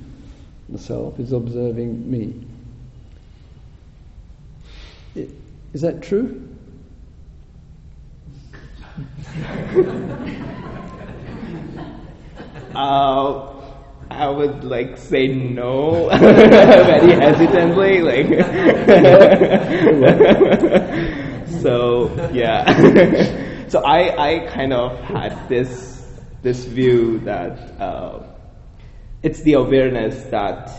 the 0.70 0.80
self, 0.80 1.20
is 1.20 1.32
observing 1.32 2.10
me. 2.10 2.46
Is 5.74 5.82
that 5.82 6.04
true? 6.04 6.48
uh, 12.76 13.50
I 14.12 14.30
would 14.30 14.64
like 14.64 14.98
say 14.98 15.28
no 15.28 16.10
very 16.20 17.14
hesitantly, 17.14 18.02
like. 18.02 18.28
so 21.64 22.30
yeah, 22.32 23.66
so 23.68 23.84
I 23.84 24.16
I 24.16 24.40
kind 24.48 24.74
of 24.74 25.00
had 25.00 25.50
this 25.50 26.06
this 26.44 26.66
view 26.66 27.18
that 27.20 27.82
uh, 27.82 28.22
it's 29.24 29.42
the 29.42 29.54
awareness 29.54 30.24
that 30.26 30.70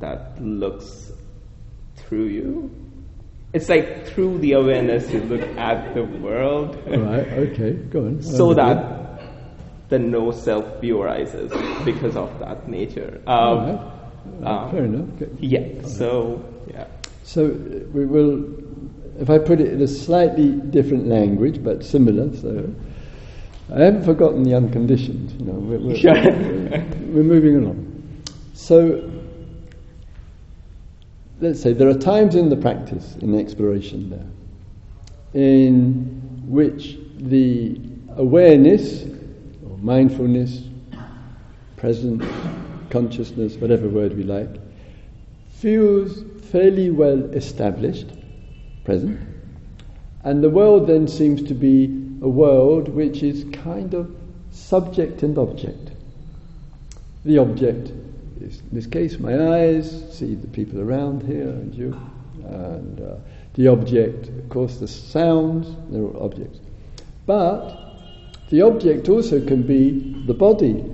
that 0.00 0.42
looks 0.42 1.12
through 1.94 2.26
you. 2.26 2.81
It's 3.52 3.68
like 3.68 4.06
through 4.06 4.38
the 4.38 4.52
awareness 4.52 5.10
you 5.10 5.20
look 5.20 5.42
at 5.58 5.94
the 5.94 6.04
world. 6.04 6.76
Right. 6.86 7.28
Okay. 7.28 7.72
Go 7.72 8.06
on. 8.06 8.22
So 8.38 8.54
that 8.54 9.02
the 9.90 9.98
no 9.98 10.30
self 10.32 10.80
view 10.80 11.02
arises 11.02 11.52
because 11.84 12.16
of 12.16 12.38
that 12.38 12.66
nature. 12.66 13.20
Um, 13.26 13.58
right. 13.58 14.46
um, 14.46 14.70
Fair 14.70 14.84
enough. 14.84 15.08
Okay. 15.20 15.30
Yeah. 15.38 15.86
So 15.86 16.42
yeah. 16.72 16.86
So 17.24 17.48
we 17.92 18.06
will, 18.06 18.42
if 19.18 19.28
I 19.28 19.38
put 19.38 19.60
it 19.60 19.70
in 19.72 19.82
a 19.82 19.88
slightly 19.88 20.52
different 20.52 21.06
language 21.06 21.62
but 21.62 21.84
similar. 21.84 22.34
So 22.36 22.74
I 23.74 23.80
haven't 23.80 24.04
forgotten 24.04 24.44
the 24.44 24.54
unconditioned. 24.54 25.32
You 25.38 25.46
know, 25.46 25.52
we're, 25.52 25.78
we're, 25.78 25.96
sure. 26.04 26.14
we're, 26.14 26.84
we're 27.12 27.22
moving 27.22 27.56
along. 27.56 28.22
So 28.54 29.10
let's 31.42 31.60
say 31.60 31.72
there 31.72 31.88
are 31.88 31.98
times 31.98 32.36
in 32.36 32.48
the 32.48 32.56
practice, 32.56 33.16
in 33.16 33.32
the 33.32 33.38
exploration 33.38 34.08
there, 34.08 35.42
in 35.42 36.04
which 36.46 36.96
the 37.16 37.80
awareness 38.16 39.02
or 39.68 39.76
mindfulness, 39.78 40.62
presence, 41.76 42.24
consciousness, 42.90 43.56
whatever 43.56 43.88
word 43.88 44.16
we 44.16 44.22
like, 44.22 44.50
feels 45.50 46.22
fairly 46.52 46.90
well 46.90 47.24
established, 47.32 48.06
present, 48.84 49.20
and 50.22 50.44
the 50.44 50.50
world 50.50 50.86
then 50.86 51.08
seems 51.08 51.42
to 51.42 51.54
be 51.54 51.86
a 52.22 52.28
world 52.28 52.88
which 52.88 53.24
is 53.24 53.44
kind 53.52 53.94
of 53.94 54.14
subject 54.52 55.24
and 55.24 55.36
object. 55.38 55.90
The 57.24 57.38
object 57.38 57.90
is, 58.42 58.60
in 58.60 58.68
this 58.72 58.86
case, 58.86 59.18
my 59.18 59.54
eyes 59.54 60.04
see 60.12 60.34
the 60.34 60.48
people 60.48 60.80
around 60.80 61.22
here 61.22 61.48
and 61.48 61.74
you, 61.74 61.98
and 62.44 63.00
uh, 63.00 63.14
the 63.54 63.68
object, 63.68 64.28
of 64.28 64.48
course, 64.48 64.78
the 64.78 64.88
sounds, 64.88 65.74
they're 65.90 66.02
all 66.02 66.24
objects. 66.24 66.60
But 67.26 67.78
the 68.50 68.62
object 68.62 69.08
also 69.08 69.44
can 69.44 69.62
be 69.62 70.22
the 70.26 70.34
body. 70.34 70.84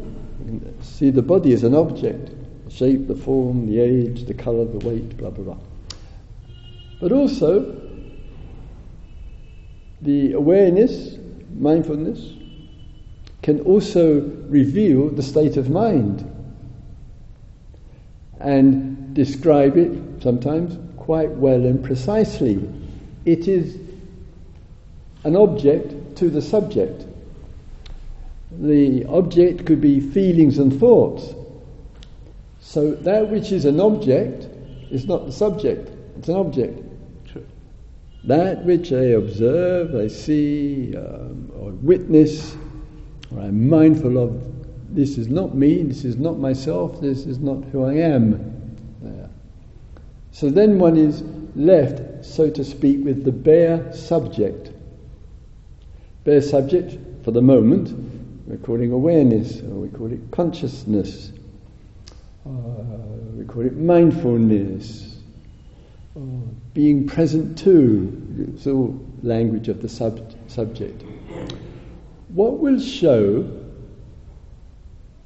See 0.80 1.10
the 1.10 1.22
body 1.22 1.52
as 1.52 1.64
an 1.64 1.74
object 1.74 2.30
the 2.68 2.74
shape, 2.74 3.08
the 3.08 3.14
form, 3.14 3.66
the 3.66 3.80
age, 3.80 4.24
the 4.26 4.34
colour, 4.34 4.66
the 4.66 4.86
weight, 4.86 5.16
blah, 5.16 5.30
blah, 5.30 5.44
blah. 5.44 5.56
But 7.00 7.12
also, 7.12 7.74
the 10.02 10.32
awareness, 10.32 11.16
mindfulness, 11.56 12.34
can 13.42 13.60
also 13.60 14.20
reveal 14.48 15.08
the 15.08 15.22
state 15.22 15.56
of 15.56 15.70
mind 15.70 16.27
and 18.40 19.14
describe 19.14 19.76
it 19.76 20.22
sometimes 20.22 20.78
quite 20.96 21.30
well 21.30 21.64
and 21.64 21.82
precisely. 21.84 22.68
It 23.24 23.48
is 23.48 23.78
an 25.24 25.36
object 25.36 26.16
to 26.16 26.30
the 26.30 26.42
subject 26.42 27.04
the 28.50 29.04
object 29.06 29.66
could 29.66 29.80
be 29.80 30.00
feelings 30.00 30.58
and 30.58 30.78
thoughts. 30.78 31.34
So 32.60 32.92
that 32.92 33.28
which 33.28 33.52
is 33.52 33.64
an 33.64 33.80
object 33.80 34.44
is 34.90 35.06
not 35.06 35.26
the 35.26 35.32
subject, 35.32 35.90
it's 36.18 36.28
an 36.28 36.36
object. 36.36 36.82
True. 37.30 37.46
That 38.24 38.64
which 38.64 38.92
I 38.92 39.14
observe, 39.16 39.94
I 39.94 40.08
see, 40.08 40.96
um, 40.96 41.52
or 41.58 41.70
witness, 41.70 42.56
or 43.30 43.40
I'm 43.40 43.68
mindful 43.68 44.18
of, 44.18 44.47
this 44.98 45.16
is 45.16 45.28
not 45.28 45.54
me, 45.54 45.84
this 45.84 46.04
is 46.04 46.16
not 46.16 46.40
myself, 46.40 47.00
this 47.00 47.24
is 47.24 47.38
not 47.38 47.62
who 47.66 47.84
I 47.84 47.94
am. 47.94 48.76
So 50.32 50.50
then 50.50 50.80
one 50.80 50.96
is 50.96 51.22
left, 51.54 52.24
so 52.24 52.50
to 52.50 52.64
speak, 52.64 53.04
with 53.04 53.24
the 53.24 53.30
bare 53.30 53.92
subject. 53.92 54.72
Bare 56.24 56.40
subject 56.40 56.98
for 57.24 57.30
the 57.30 57.40
moment, 57.40 57.92
we're 58.48 58.56
calling 58.56 58.90
awareness, 58.90 59.60
or 59.60 59.82
we 59.82 59.88
call 59.88 60.12
it 60.12 60.32
consciousness, 60.32 61.30
uh, 62.44 62.50
we 63.36 63.44
call 63.44 63.64
it 63.64 63.76
mindfulness, 63.76 65.20
uh, 66.16 66.20
being 66.74 67.06
present 67.06 67.56
to. 67.58 68.52
It's 68.52 68.66
all 68.66 68.98
language 69.22 69.68
of 69.68 69.80
the 69.80 69.88
sub- 69.88 70.34
subject. 70.48 71.04
What 72.30 72.58
will 72.58 72.80
show 72.80 73.67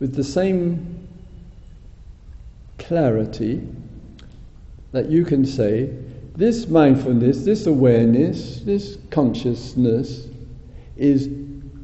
with 0.03 0.17
the 0.17 0.25
same 0.25 1.07
clarity 2.77 3.65
that 4.91 5.09
you 5.09 5.25
can 5.25 5.47
say, 5.47 5.85
this 6.35 6.67
mindfulness, 6.67 7.45
this 7.45 7.67
awareness, 7.67 8.59
this 8.63 8.99
consciousness 9.13 10.27
is 10.97 11.29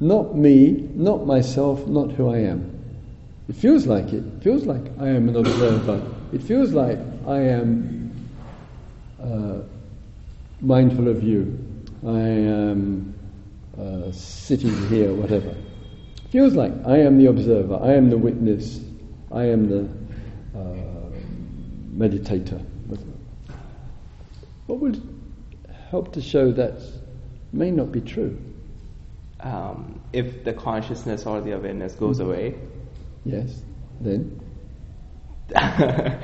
not 0.00 0.36
me, 0.36 0.88
not 0.94 1.26
myself, 1.26 1.86
not 1.86 2.10
who 2.10 2.28
I 2.28 2.38
am. 2.38 2.68
It 3.48 3.54
feels 3.54 3.86
like 3.86 4.06
it. 4.06 4.24
It 4.24 4.42
feels 4.42 4.66
like 4.66 4.82
I 4.98 5.10
am 5.10 5.28
an 5.28 5.36
observer. 5.36 6.02
It 6.32 6.42
feels 6.42 6.72
like 6.72 6.98
I 7.24 7.38
am 7.38 8.28
uh, 9.22 9.58
mindful 10.60 11.06
of 11.06 11.22
you. 11.22 11.56
I 12.04 12.18
am 12.18 13.14
uh, 13.80 14.10
sitting 14.10 14.76
here, 14.88 15.14
whatever. 15.14 15.54
Feels 16.30 16.54
like 16.54 16.72
I 16.86 16.98
am 16.98 17.18
the 17.18 17.26
observer. 17.26 17.78
I 17.82 17.94
am 17.94 18.10
the 18.10 18.18
witness. 18.18 18.80
I 19.32 19.44
am 19.44 19.68
the 19.68 19.88
uh, 20.58 21.10
meditator. 21.96 22.64
What 24.66 24.80
would 24.80 25.02
help 25.90 26.12
to 26.12 26.20
show 26.20 26.52
that 26.52 26.82
may 27.52 27.70
not 27.70 27.90
be 27.92 28.02
true? 28.02 28.38
Um, 29.40 30.00
if 30.12 30.44
the 30.44 30.52
consciousness 30.52 31.24
or 31.24 31.40
the 31.40 31.52
awareness 31.52 31.94
goes 31.94 32.18
Mm-hmm. 32.18 32.28
away, 32.28 32.54
Yes, 33.24 33.62
then? 34.00 34.40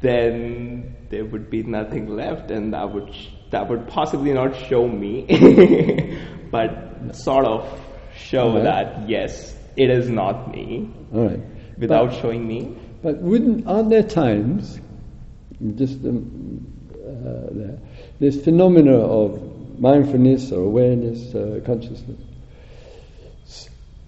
then 0.00 0.96
there 1.10 1.24
would 1.24 1.48
be 1.50 1.62
nothing 1.62 2.08
left, 2.14 2.50
and 2.50 2.72
that 2.74 2.92
would 2.92 3.12
sh- 3.14 3.28
that 3.50 3.68
would 3.68 3.88
possibly 3.88 4.32
not 4.32 4.54
show 4.68 4.86
me, 4.86 5.24
but 6.50 7.14
sort 7.14 7.46
of 7.46 7.80
show 8.18 8.48
Alright. 8.48 8.64
that 8.64 9.08
yes, 9.08 9.56
it 9.76 9.90
is 9.90 10.08
not 10.08 10.50
me 10.50 10.90
All 11.14 11.24
right. 11.28 11.40
without 11.78 12.10
But- 12.10 12.20
showing 12.20 12.46
me. 12.46 12.76
But 13.02 13.18
wouldn't 13.18 13.66
aren't 13.68 13.90
there 13.90 14.02
times, 14.02 14.80
just 15.76 16.04
um, 16.04 16.66
uh, 16.96 17.46
there, 17.52 17.78
this 18.18 18.42
phenomena 18.42 18.96
of 18.98 19.40
mindfulness 19.78 20.50
or 20.50 20.62
awareness, 20.64 21.32
uh, 21.32 21.60
consciousness. 21.64 22.18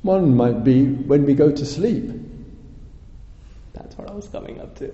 One 0.03 0.35
might 0.35 0.64
be 0.64 0.87
when 0.87 1.25
we 1.25 1.35
go 1.35 1.53
to 1.53 1.64
sleep. 1.64 2.11
That's 3.75 3.96
what 3.96 4.11
I 4.11 4.12
was 4.14 4.27
coming 4.29 4.61
up 4.61 4.75
to. 4.77 4.92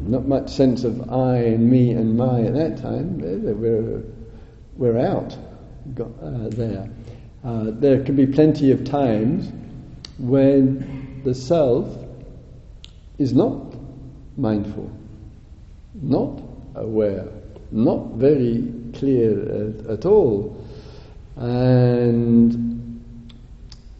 Not 0.00 0.26
much 0.26 0.50
sense 0.50 0.82
of 0.82 1.08
I 1.12 1.36
and 1.36 1.70
me 1.70 1.92
and 1.92 2.16
my 2.16 2.42
at 2.42 2.54
that 2.54 2.78
time. 2.82 3.18
We're 3.20 4.02
we're 4.76 4.98
out 4.98 5.36
got, 5.94 6.08
uh, 6.20 6.48
there. 6.48 6.88
Uh, 7.44 7.66
there 7.72 8.02
can 8.02 8.16
be 8.16 8.26
plenty 8.26 8.70
of 8.70 8.84
times 8.84 9.52
when 10.18 11.20
the 11.24 11.34
self 11.34 11.98
is 13.18 13.34
not 13.34 13.74
mindful, 14.38 14.90
not 15.94 16.40
aware, 16.74 17.28
not 17.70 18.12
very 18.12 18.72
clear 18.94 19.40
at, 19.40 19.86
at 19.90 20.06
all, 20.06 20.64
and 21.36 23.02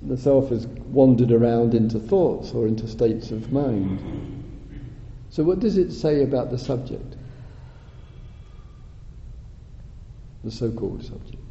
the 0.02 0.16
self 0.16 0.48
has 0.48 0.66
wandered 0.66 1.30
around 1.30 1.74
into 1.74 1.98
thoughts 1.98 2.52
or 2.52 2.66
into 2.66 2.88
states 2.88 3.30
of 3.30 3.52
mind. 3.52 4.00
So, 5.28 5.42
what 5.42 5.60
does 5.60 5.76
it 5.76 5.92
say 5.92 6.22
about 6.22 6.50
the 6.50 6.58
subject? 6.58 7.16
The 10.44 10.50
so 10.50 10.70
called 10.70 11.04
subject. 11.04 11.43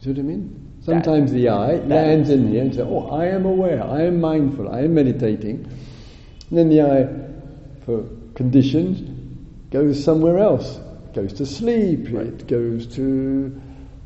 See 0.00 0.10
what 0.10 0.18
I 0.18 0.22
mean? 0.22 0.68
Sometimes 0.80 1.32
the 1.32 1.48
I 1.48 1.76
that 1.76 1.88
lands 1.88 2.30
in 2.30 2.48
here 2.48 2.62
and 2.62 2.72
says, 2.72 2.86
Oh, 2.88 3.08
I 3.08 3.26
am 3.26 3.44
aware, 3.44 3.82
I 3.82 4.02
am 4.02 4.20
mindful, 4.20 4.68
I 4.68 4.82
am 4.82 4.94
meditating. 4.94 5.66
And 6.50 6.58
then 6.58 6.68
the 6.68 6.82
I, 6.82 7.84
for 7.84 8.04
conditions, 8.34 9.02
goes 9.70 10.02
somewhere 10.02 10.38
else. 10.38 10.80
Goes 11.14 11.32
to 11.34 11.46
sleep, 11.46 12.08
it 12.08 12.46
goes 12.46 12.86
to 12.94 13.60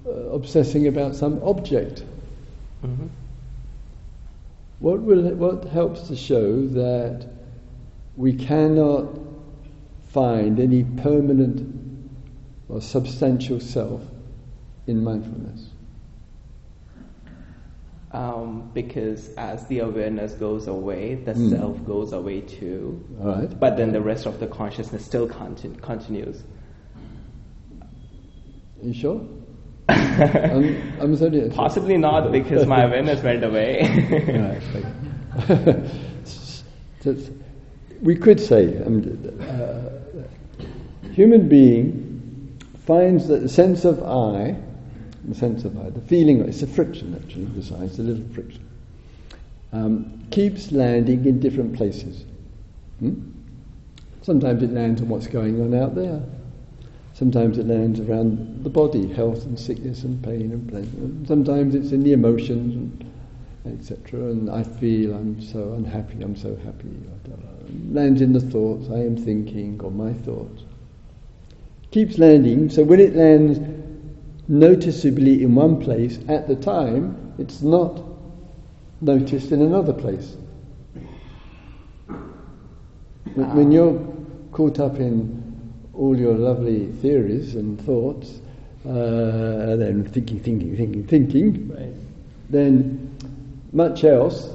uh, 0.07 0.11
obsessing 0.11 0.89
about 0.89 1.15
some 1.15 1.43
object. 1.43 2.05
hmm 2.81 3.07
What, 4.79 5.03
will, 5.03 5.23
what 5.35 5.65
helps 5.67 6.09
to 6.09 6.17
show 6.17 6.67
that 6.69 7.29
we 8.17 8.33
cannot 8.33 9.19
find 10.09 10.59
any 10.59 10.85
permanent 10.85 11.69
or 12.69 12.81
substantial 12.81 13.61
self 13.61 14.03
in 14.87 15.05
mindfulness? 15.05 15.72
Um, 18.13 18.71
because 18.75 19.31
as 19.39 19.67
the 19.69 19.79
awareness 19.79 20.35
goes 20.35 20.67
away, 20.69 21.15
the 21.15 21.33
Hmm. 21.33 21.49
self 21.49 21.83
goes 21.87 22.13
away 22.13 22.43
too. 22.43 23.03
Right? 23.19 23.49
But 23.59 23.79
then 23.79 23.93
the 23.93 24.03
rest 24.03 24.27
of 24.27 24.39
the 24.39 24.47
consciousness 24.47 25.05
still 25.05 25.27
continu- 25.29 25.81
continues. 25.81 26.43
you 28.83 28.93
sure? 28.93 29.21
I'm, 29.89 30.93
I'm 31.01 31.17
sorry. 31.17 31.49
Possibly 31.55 31.97
not 31.97 32.33
because 32.33 32.67
my 32.67 32.83
awareness 32.83 33.23
went 33.23 33.45
away. 33.45 33.81
Right, 34.29 34.63
okay. 35.47 35.91
So 36.25 37.11
it's- 37.11 37.31
we 38.03 38.17
could 38.17 38.41
say 38.41 38.79
uh, 38.79 39.89
human 41.13 41.49
being 41.49 42.59
finds 42.85 43.29
that 43.29 43.43
the 43.43 43.49
sense 43.49 43.85
of 43.85 44.03
I, 44.03 44.57
the 45.25 45.35
sense 45.35 45.65
of 45.65 45.79
I, 45.79 45.91
the 45.91 46.01
feeling, 46.01 46.41
it's 46.41 46.63
a 46.63 46.67
friction 46.67 47.19
actually, 47.23 47.45
besides 47.47 47.99
a 47.99 48.03
little 48.03 48.27
friction, 48.35 48.65
um, 49.73 50.27
keeps 50.31 50.73
landing 50.73 51.25
in 51.25 51.41
different 51.41 51.77
places. 51.77 52.25
Hmm? 52.99 53.31
Sometimes 54.23 54.63
it 54.63 54.73
lands 54.73 55.01
on 55.01 55.09
what's 55.09 55.27
going 55.27 55.61
on 55.61 55.75
out 55.75 55.95
there. 55.95 56.23
Sometimes 57.15 57.59
it 57.59 57.67
lands 57.67 58.01
around 58.01 58.65
the 58.65 58.71
body, 58.71 59.13
health 59.13 59.45
and 59.45 59.59
sickness 59.59 60.03
and 60.05 60.23
pain 60.23 60.53
and 60.53 60.69
pleasure. 60.69 61.27
Sometimes 61.27 61.75
it's 61.75 61.93
in 61.93 62.03
the 62.03 62.13
emotions 62.13 62.75
and 62.75 63.13
etc. 63.67 64.31
And 64.31 64.51
I 64.51 64.63
feel 64.63 65.15
I'm 65.15 65.41
so 65.41 65.75
unhappy, 65.75 66.23
I'm 66.23 66.37
so 66.37 66.57
happy. 66.57 66.91
Lands 67.91 68.21
in 68.21 68.33
the 68.33 68.41
thoughts, 68.41 68.89
I 68.91 68.99
am 68.99 69.17
thinking, 69.17 69.81
or 69.83 69.91
my 69.91 70.13
thoughts. 70.13 70.63
Keeps 71.91 72.19
landing, 72.19 72.71
so 72.71 72.83
when 72.83 73.01
it 73.01 73.15
lands 73.15 73.59
noticeably 74.49 75.43
in 75.43 75.55
one 75.55 75.81
place 75.81 76.19
at 76.29 76.49
the 76.49 76.57
time, 76.57 77.35
it's 77.39 77.63
not 77.63 78.03
noticed 79.01 79.53
in 79.53 79.63
another 79.63 79.93
place. 79.93 80.37
When, 83.35 83.57
when 83.57 83.73
you're 83.73 83.99
caught 84.53 84.79
up 84.79 84.97
in 84.99 85.43
all 85.95 86.17
your 86.17 86.35
lovely 86.35 86.87
theories 86.87 87.55
and 87.55 87.81
thoughts, 87.81 88.41
uh, 88.85 88.91
and 88.91 89.81
then 89.81 90.05
thinking, 90.05 90.41
thinking, 90.41 90.77
thinking, 90.77 91.07
thinking, 91.07 91.69
right. 91.69 91.95
then 92.51 93.17
much 93.73 94.05
else 94.05 94.51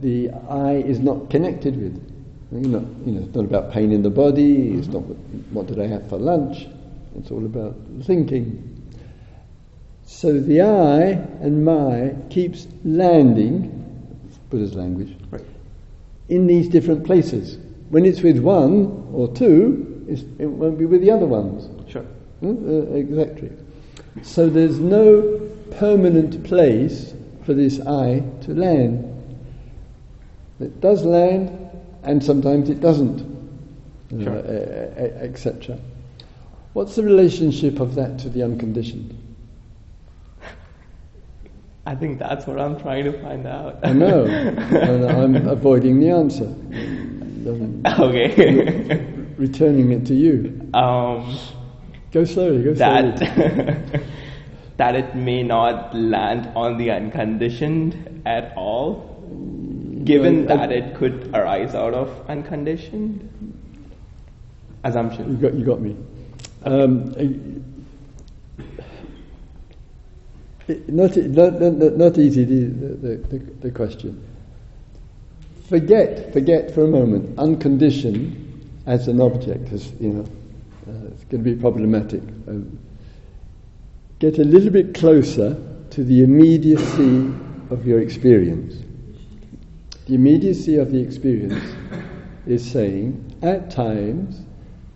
the 0.00 0.30
I 0.50 0.74
is 0.74 0.98
not 0.98 1.30
connected 1.30 1.80
with. 1.80 2.08
You 2.52 2.68
know, 2.68 2.96
you 3.06 3.12
know, 3.12 3.22
it's 3.22 3.34
not 3.34 3.46
about 3.46 3.72
pain 3.72 3.92
in 3.92 4.02
the 4.02 4.10
body, 4.10 4.74
it's 4.74 4.88
not 4.88 5.02
what, 5.02 5.16
what 5.52 5.66
did 5.66 5.80
I 5.80 5.86
have 5.86 6.06
for 6.10 6.18
lunch, 6.18 6.66
it's 7.16 7.30
all 7.30 7.44
about 7.46 7.74
thinking. 8.02 8.71
So 10.04 10.38
the 10.38 10.60
I 10.62 11.02
and 11.40 11.64
my 11.64 12.14
keeps 12.30 12.66
landing, 12.84 13.70
Buddha's 14.50 14.74
language, 14.74 15.16
Right. 15.30 15.42
in 16.28 16.46
these 16.46 16.68
different 16.68 17.04
places. 17.04 17.58
When 17.90 18.04
it's 18.04 18.22
with 18.22 18.38
one 18.38 19.08
or 19.12 19.28
two, 19.28 20.04
it's, 20.08 20.22
it 20.38 20.46
won't 20.46 20.78
be 20.78 20.84
with 20.86 21.00
the 21.00 21.10
other 21.10 21.26
ones. 21.26 21.68
Sure. 21.90 22.04
Hmm? 22.40 22.68
Uh, 22.68 22.94
exactly. 22.94 23.50
So 24.22 24.48
there's 24.48 24.78
no 24.78 25.40
permanent 25.78 26.44
place 26.44 27.14
for 27.44 27.54
this 27.54 27.80
I 27.80 28.22
to 28.42 28.54
land. 28.54 29.08
It 30.60 30.80
does 30.80 31.04
land, 31.04 31.50
and 32.02 32.22
sometimes 32.22 32.68
it 32.70 32.80
doesn't, 32.80 33.20
uh, 34.12 34.26
etc. 34.26 35.78
What's 36.74 36.94
the 36.94 37.02
relationship 37.02 37.80
of 37.80 37.94
that 37.96 38.18
to 38.20 38.28
the 38.28 38.42
unconditioned? 38.42 39.18
I 41.84 41.94
think 41.96 42.18
that's 42.18 42.46
what 42.46 42.60
I'm 42.60 42.78
trying 42.80 43.04
to 43.04 43.12
find 43.22 43.46
out. 43.46 43.80
I 43.82 43.92
know, 43.92 44.24
and 44.26 45.04
I'm 45.04 45.48
avoiding 45.48 45.98
the 46.00 46.10
answer. 46.10 46.46
Doesn't- 47.44 47.86
okay. 47.98 49.04
returning 49.36 49.90
it 49.92 50.06
to 50.06 50.14
you. 50.14 50.68
Um, 50.74 51.36
Go 52.12 52.24
slowly, 52.24 52.62
go 52.62 52.74
slowly. 52.74 53.10
that 53.12 54.02
that 54.76 54.94
it 54.94 55.14
may 55.16 55.42
not 55.42 55.94
land 55.96 56.50
on 56.54 56.76
the 56.76 56.90
unconditioned 56.90 58.22
at 58.26 58.52
all, 58.56 59.18
given 60.04 60.44
Well, 60.46 60.60
I- 60.60 60.66
that 60.66 60.72
it 60.72 60.94
could 60.94 61.30
arise 61.34 61.74
out 61.74 61.94
of 61.94 62.10
unconditioned 62.28 63.28
You 63.40 63.54
assumption. 64.84 65.40
got, 65.40 65.54
you 65.54 65.64
got 65.64 65.80
me. 65.80 65.96
Um, 66.64 67.14
uh, 67.18 67.24
not, 70.88 71.16
not, 71.16 71.60
not, 71.60 71.96
not 71.96 72.18
easy, 72.18 72.44
the, 72.44 72.66
the, 72.66 73.16
the, 73.16 73.38
the 73.60 73.70
question. 73.70 74.22
Forget, 75.68 76.32
forget 76.32 76.74
for 76.74 76.84
a 76.84 76.88
moment, 76.88 77.38
unconditioned 77.38 78.38
as 78.86 79.08
an 79.08 79.20
object, 79.20 79.72
as, 79.72 79.92
you 80.00 80.10
know, 80.10 80.24
uh, 80.88 81.06
it's 81.12 81.24
going 81.24 81.42
to 81.44 81.54
be 81.54 81.54
problematic. 81.54 82.22
Um, 82.48 82.78
get 84.18 84.38
a 84.38 84.44
little 84.44 84.70
bit 84.70 84.94
closer 84.94 85.56
to 85.90 86.04
the 86.04 86.22
immediacy 86.22 87.32
of 87.70 87.86
your 87.86 88.00
experience. 88.00 88.82
The 90.06 90.14
immediacy 90.14 90.76
of 90.76 90.90
the 90.90 91.00
experience 91.00 91.64
is 92.46 92.68
saying, 92.68 93.38
at 93.42 93.70
times, 93.70 94.42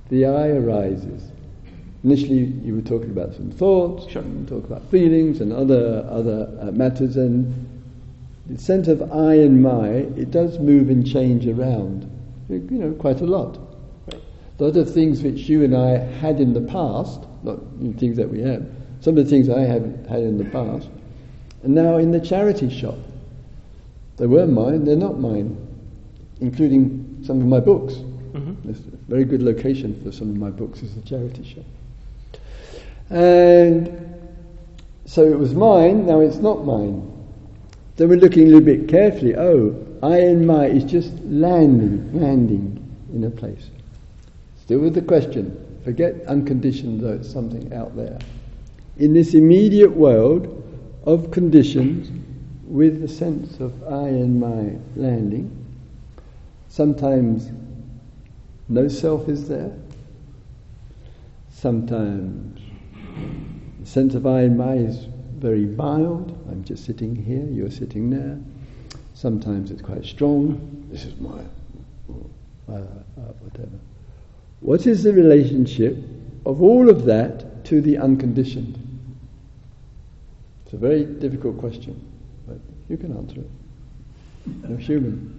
the 0.08 0.26
I 0.26 0.48
arises. 0.48 1.30
Initially, 2.06 2.44
you 2.64 2.76
were 2.76 2.82
talking 2.82 3.10
about 3.10 3.34
some 3.34 3.50
thoughts, 3.50 4.06
Sure. 4.06 4.22
you 4.22 4.46
talk 4.46 4.64
about 4.64 4.88
feelings 4.92 5.40
and 5.40 5.52
other 5.52 6.06
other 6.08 6.48
uh, 6.60 6.70
matters, 6.70 7.16
and 7.16 7.52
the 8.46 8.56
sense 8.56 8.86
of 8.86 9.10
I 9.10 9.34
and 9.34 9.60
my 9.60 9.88
it 9.88 10.30
does 10.30 10.60
move 10.60 10.88
and 10.88 11.04
change 11.04 11.48
around, 11.48 12.08
you 12.48 12.60
know, 12.70 12.92
quite 12.92 13.22
a 13.22 13.26
lot. 13.26 13.58
A 14.60 14.62
lot 14.64 14.76
of 14.76 14.88
things 14.88 15.20
which 15.24 15.48
you 15.48 15.64
and 15.64 15.76
I 15.76 15.98
had 15.98 16.38
in 16.40 16.52
the 16.52 16.60
past, 16.60 17.22
not 17.42 17.58
things 17.98 18.16
that 18.18 18.30
we 18.30 18.40
have, 18.40 18.64
some 19.00 19.18
of 19.18 19.24
the 19.24 19.28
things 19.28 19.48
I 19.48 19.62
have 19.62 20.06
had 20.06 20.22
in 20.22 20.38
the 20.38 20.44
past, 20.44 20.88
and 21.64 21.74
now 21.74 21.96
in 21.96 22.12
the 22.12 22.20
charity 22.20 22.70
shop. 22.70 22.98
They 24.16 24.26
were 24.28 24.46
mine, 24.46 24.84
they're 24.84 24.94
not 24.94 25.18
mine, 25.18 25.56
including 26.40 27.18
some 27.24 27.40
of 27.40 27.46
my 27.48 27.58
books. 27.58 27.94
Mhm. 28.32 28.54
It's 28.68 28.78
a 28.78 28.96
very 29.08 29.24
good 29.24 29.42
location 29.42 30.00
for 30.04 30.12
some 30.12 30.30
of 30.30 30.36
my 30.36 30.50
books 30.50 30.84
is 30.84 30.94
the 30.94 31.00
charity 31.02 31.42
shop. 31.42 31.64
And 33.10 34.18
so 35.04 35.24
it 35.24 35.38
was 35.38 35.54
mine, 35.54 36.06
now 36.06 36.20
it's 36.20 36.38
not 36.38 36.64
mine. 36.64 37.12
Then 37.96 38.08
we're 38.08 38.16
looking 38.16 38.44
a 38.44 38.46
little 38.46 38.60
bit 38.60 38.88
carefully. 38.88 39.36
Oh, 39.36 39.74
I 40.02 40.18
and 40.18 40.46
my 40.46 40.66
is 40.66 40.84
just 40.84 41.12
landing, 41.24 42.12
landing 42.12 42.82
in 43.12 43.24
a 43.24 43.30
place. 43.30 43.70
Still 44.60 44.80
with 44.80 44.94
the 44.94 45.02
question. 45.02 45.62
Forget 45.84 46.14
unconditioned 46.26 47.00
though 47.00 47.12
it's 47.12 47.32
something 47.32 47.72
out 47.72 47.96
there. 47.96 48.18
In 48.98 49.12
this 49.12 49.34
immediate 49.34 49.94
world 49.94 50.62
of 51.04 51.30
conditions, 51.30 52.10
with 52.66 53.00
the 53.00 53.08
sense 53.08 53.60
of 53.60 53.72
I 53.84 54.08
and 54.08 54.40
my 54.40 54.76
landing, 54.96 55.64
sometimes 56.68 57.50
no 58.68 58.88
self 58.88 59.28
is 59.28 59.48
there. 59.48 59.72
Sometimes 61.50 62.55
the 63.80 63.86
sense 63.86 64.14
of 64.14 64.26
I 64.26 64.42
and 64.42 64.58
my 64.58 64.74
is 64.74 65.06
very 65.36 65.64
mild. 65.64 66.30
I'm 66.50 66.64
just 66.64 66.84
sitting 66.84 67.14
here, 67.14 67.44
you're 67.44 67.70
sitting 67.70 68.10
there. 68.10 68.38
Sometimes 69.14 69.70
it's 69.70 69.82
quite 69.82 70.04
strong. 70.04 70.86
This 70.90 71.04
is 71.04 71.18
my, 71.20 71.40
uh, 72.68 72.72
uh, 72.72 72.80
whatever. 73.40 73.78
What 74.60 74.86
is 74.86 75.02
the 75.02 75.12
relationship 75.12 75.96
of 76.44 76.62
all 76.62 76.90
of 76.90 77.04
that 77.04 77.64
to 77.66 77.80
the 77.80 77.98
unconditioned? 77.98 78.82
It's 80.64 80.74
a 80.74 80.78
very 80.78 81.04
difficult 81.04 81.58
question, 81.58 82.00
but 82.46 82.58
you 82.88 82.96
can 82.96 83.16
answer 83.16 83.40
it. 83.40 83.50
You're 84.68 84.78
human. 84.78 85.32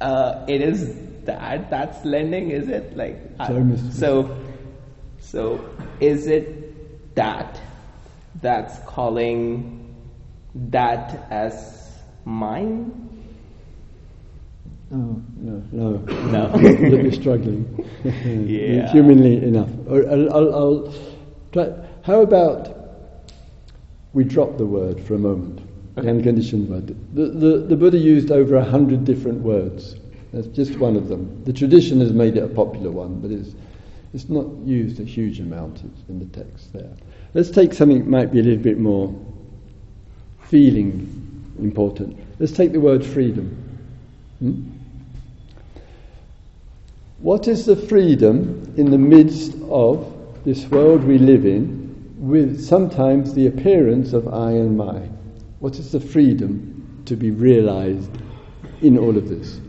Uh, 0.00 0.44
it 0.48 0.62
is 0.62 1.09
that 1.26 1.70
that's 1.70 2.04
lending, 2.04 2.50
is 2.50 2.68
it? 2.68 2.96
Like 2.96 3.18
I- 3.38 3.76
so. 3.90 4.36
So 5.20 5.64
is 6.00 6.26
it 6.26 7.14
that 7.14 7.60
that's 8.40 8.78
calling 8.86 9.94
that 10.54 11.26
as 11.30 11.98
mine? 12.24 12.90
Oh, 14.92 15.22
no, 15.36 15.62
no. 15.70 15.96
No. 16.32 16.58
You're 16.58 17.12
struggling. 17.12 17.86
Yeah. 18.04 18.90
Humanly 18.90 19.36
enough. 19.44 19.68
Or, 19.86 20.08
I'll, 20.10 20.32
I'll, 20.34 20.54
I'll 20.54 20.94
try. 21.52 21.70
How 22.02 22.22
about 22.22 23.32
we 24.14 24.24
drop 24.24 24.56
the 24.56 24.64
word 24.66 24.98
for 25.00 25.14
a 25.14 25.18
moment? 25.18 25.60
The 25.96 26.08
unconditioned 26.08 26.68
word. 26.70 26.86
The, 27.14 27.26
the, 27.26 27.58
the 27.58 27.76
Buddha 27.76 27.98
used 27.98 28.30
over 28.30 28.56
a 28.56 28.64
hundred 28.64 29.04
different 29.04 29.42
words. 29.42 29.96
That's 30.32 30.46
just 30.48 30.78
one 30.78 30.96
of 30.96 31.08
them. 31.08 31.42
The 31.44 31.52
tradition 31.52 32.00
has 32.00 32.12
made 32.12 32.36
it 32.36 32.44
a 32.44 32.48
popular 32.48 32.90
one, 32.90 33.20
but 33.20 33.30
it's, 33.30 33.54
it's 34.14 34.28
not 34.28 34.46
used 34.64 35.00
a 35.00 35.04
huge 35.04 35.40
amount 35.40 35.82
in 36.08 36.18
the 36.18 36.26
text 36.26 36.72
there. 36.72 36.90
Let's 37.34 37.50
take 37.50 37.72
something 37.72 37.98
that 37.98 38.08
might 38.08 38.32
be 38.32 38.40
a 38.40 38.42
little 38.42 38.62
bit 38.62 38.78
more 38.78 39.14
feeling 40.42 41.54
important. 41.58 42.16
Let's 42.38 42.52
take 42.52 42.72
the 42.72 42.80
word 42.80 43.04
freedom. 43.04 43.56
Hmm? 44.38 44.62
What 47.18 47.48
is 47.48 47.66
the 47.66 47.76
freedom 47.76 48.72
in 48.76 48.90
the 48.90 48.98
midst 48.98 49.54
of 49.68 50.16
this 50.44 50.66
world 50.66 51.04
we 51.04 51.18
live 51.18 51.44
in, 51.44 51.88
with 52.16 52.64
sometimes 52.64 53.34
the 53.34 53.46
appearance 53.46 54.12
of 54.12 54.32
I 54.32 54.52
and 54.52 54.76
my? 54.76 55.00
What 55.58 55.78
is 55.78 55.92
the 55.92 56.00
freedom 56.00 57.02
to 57.04 57.16
be 57.16 57.30
realized 57.30 58.10
in 58.80 58.96
all 58.96 59.16
of 59.16 59.28
this? 59.28 59.60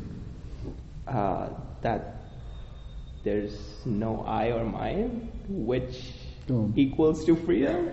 Uh, 1.12 1.50
that 1.82 2.15
there's 3.24 3.58
no 3.86 4.24
I 4.26 4.52
or 4.52 4.63
mine, 4.63 5.30
which 5.50 6.13
equals 6.76 7.26
to 7.26 7.36
freedom 7.36 7.91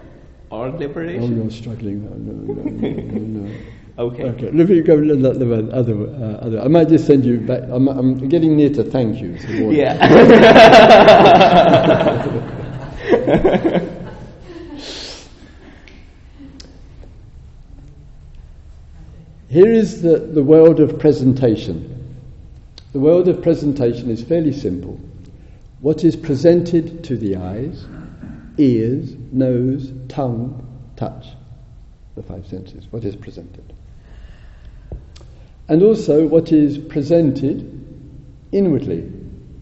or 0.50 0.68
Oh, 0.68 0.70
liberation. 0.70 1.36
you're 1.42 1.50
struggling. 1.50 2.04
No, 2.04 2.10
no, 2.14 3.42
no, 3.42 3.48
no. 3.48 3.54
Okay. 3.98 4.22
Okay, 4.22 4.50
let 4.52 4.68
me 4.68 4.80
go 4.80 4.96
the 5.00 5.16
the 5.32 5.70
other, 5.74 5.94
uh, 5.94 6.46
other. 6.46 6.60
I 6.60 6.68
might 6.68 6.88
just 6.88 7.04
send 7.04 7.24
you 7.24 7.40
back. 7.40 7.62
I'm, 7.68 7.88
I'm 7.88 8.28
getting 8.28 8.54
near 8.56 8.70
to 8.74 8.84
thank 8.84 9.20
you. 9.20 9.36
so 9.40 9.48
you. 9.48 9.72
Yeah. 9.72 9.98
Here 19.48 19.72
is 19.72 20.02
the, 20.02 20.18
the 20.18 20.44
world 20.44 20.78
of 20.78 20.96
presentation. 21.00 21.97
The 22.98 23.04
world 23.04 23.28
of 23.28 23.40
presentation 23.40 24.10
is 24.10 24.24
fairly 24.24 24.50
simple. 24.52 24.98
What 25.78 26.02
is 26.02 26.16
presented 26.16 27.04
to 27.04 27.16
the 27.16 27.36
eyes, 27.36 27.86
ears, 28.56 29.14
nose, 29.30 29.92
tongue, 30.08 30.66
touch, 30.96 31.28
the 32.16 32.24
five 32.24 32.44
senses, 32.44 32.88
what 32.90 33.04
is 33.04 33.14
presented. 33.14 33.72
And 35.68 35.80
also 35.84 36.26
what 36.26 36.50
is 36.50 36.76
presented 36.76 37.70
inwardly 38.50 39.08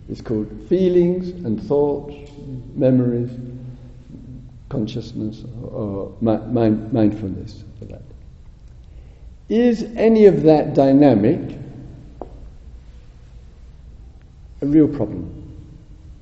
is 0.09 0.23
called 0.23 0.51
feelings 0.67 1.29
and 1.45 1.63
thoughts, 1.63 2.15
memories, 2.75 3.39
consciousness, 4.71 5.45
or 5.63 6.11
mi- 6.23 6.39
mind, 6.39 6.91
mindfulness 6.91 7.65
for 7.79 7.85
that. 7.85 8.03
Is 9.51 9.83
any 9.95 10.25
of 10.25 10.43
that 10.45 10.73
dynamic 10.73 11.66
a 14.61 14.67
real 14.67 14.89
problem? 14.89 15.43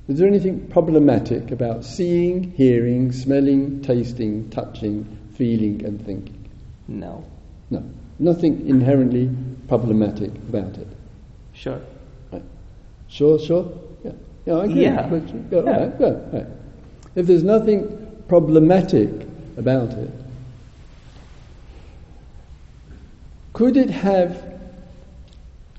Is 0.07 0.19
there 0.19 0.27
anything 0.27 0.67
problematic 0.67 1.51
about 1.51 1.83
seeing, 1.83 2.51
hearing, 2.51 3.11
smelling, 3.11 3.81
tasting, 3.81 4.49
touching, 4.49 5.05
feeling, 5.33 5.83
and 5.85 6.03
thinking? 6.05 6.49
no. 6.87 7.25
No, 7.71 7.83
nothing 8.19 8.67
inherently 8.67 9.27
problematic 9.67 10.29
about 10.49 10.77
it. 10.77 10.87
Sure. 11.53 11.81
Right. 12.31 12.43
Sure, 13.07 13.39
sure? 13.39 13.71
Yeah, 14.03 14.11
yeah 14.45 14.53
I 14.53 14.65
agree. 14.65 14.81
Yeah. 14.83 15.07
But, 15.07 15.23
Yeah. 15.51 15.59
Right, 15.61 15.99
go, 15.99 16.29
right. 16.31 16.45
If 17.15 17.25
there's 17.25 17.43
nothing 17.43 18.21
problematic 18.27 19.09
about 19.57 19.93
it, 19.93 20.11
could 23.53 23.77
it 23.77 23.89
have, 23.89 24.59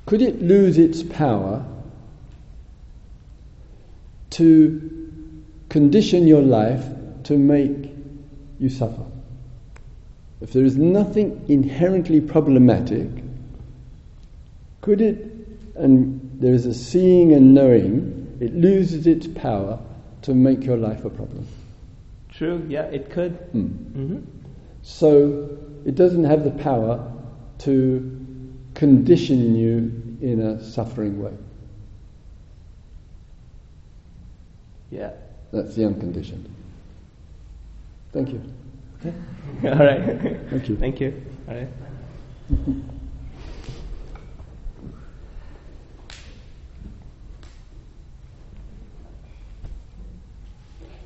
could 0.07 0.23
it 0.23 0.43
lose 0.43 0.79
its 0.79 1.05
power 1.05 1.65
to 4.37 4.91
condition 5.69 6.27
your 6.27 6.43
life 6.43 6.85
to 7.25 7.37
make 7.37 7.91
you 8.59 8.69
suffer? 8.69 9.05
If 10.41 10.53
there 10.53 10.65
is 10.65 10.77
nothing 10.77 11.45
inherently 11.49 12.21
problematic, 12.21 13.09
Could 14.87 15.01
it, 15.01 15.27
and 15.75 16.21
there 16.41 16.55
is 16.55 16.65
a 16.65 16.73
seeing 16.73 17.33
and 17.33 17.53
knowing, 17.53 18.37
it 18.41 18.55
loses 18.55 19.09
its 19.09 19.27
power 19.27 19.81
to 20.23 20.33
make 20.33 20.65
your 20.65 20.77
life 20.77 21.05
a 21.05 21.11
problem. 21.11 21.45
True, 22.31 22.65
yeah, 22.69 22.83
it 22.83 23.11
could. 23.11 23.33
Hmm. 23.51 23.67
hmm 23.67 24.19
So 24.83 25.59
it 25.85 25.97
doesn't 25.97 26.23
have 26.23 26.45
the 26.45 26.53
power 26.53 27.13
to 27.61 28.27
condition 28.75 29.57
you 29.57 30.19
in 30.21 30.41
a 30.41 30.63
suffering 30.63 31.21
way. 31.21 31.33
Yeah. 34.91 35.11
That's 35.53 35.75
the 35.75 35.87
unconditioned. 35.87 36.49
Thank 38.13 38.31
you. 38.31 38.43
Okay. 39.01 39.15
All 39.65 39.79
right. 39.79 40.21
Thank 40.51 40.69
you. 40.69 40.77
Thank 40.77 41.01
you. 41.01 41.23
All 41.49 41.55
right. 41.55 41.69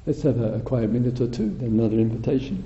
Let's 0.06 0.22
have 0.22 0.40
a, 0.40 0.54
a 0.54 0.60
quiet 0.60 0.90
minute 0.90 1.20
or 1.20 1.28
two, 1.28 1.50
then 1.50 1.68
another 1.68 1.98
invitation. 1.98 2.64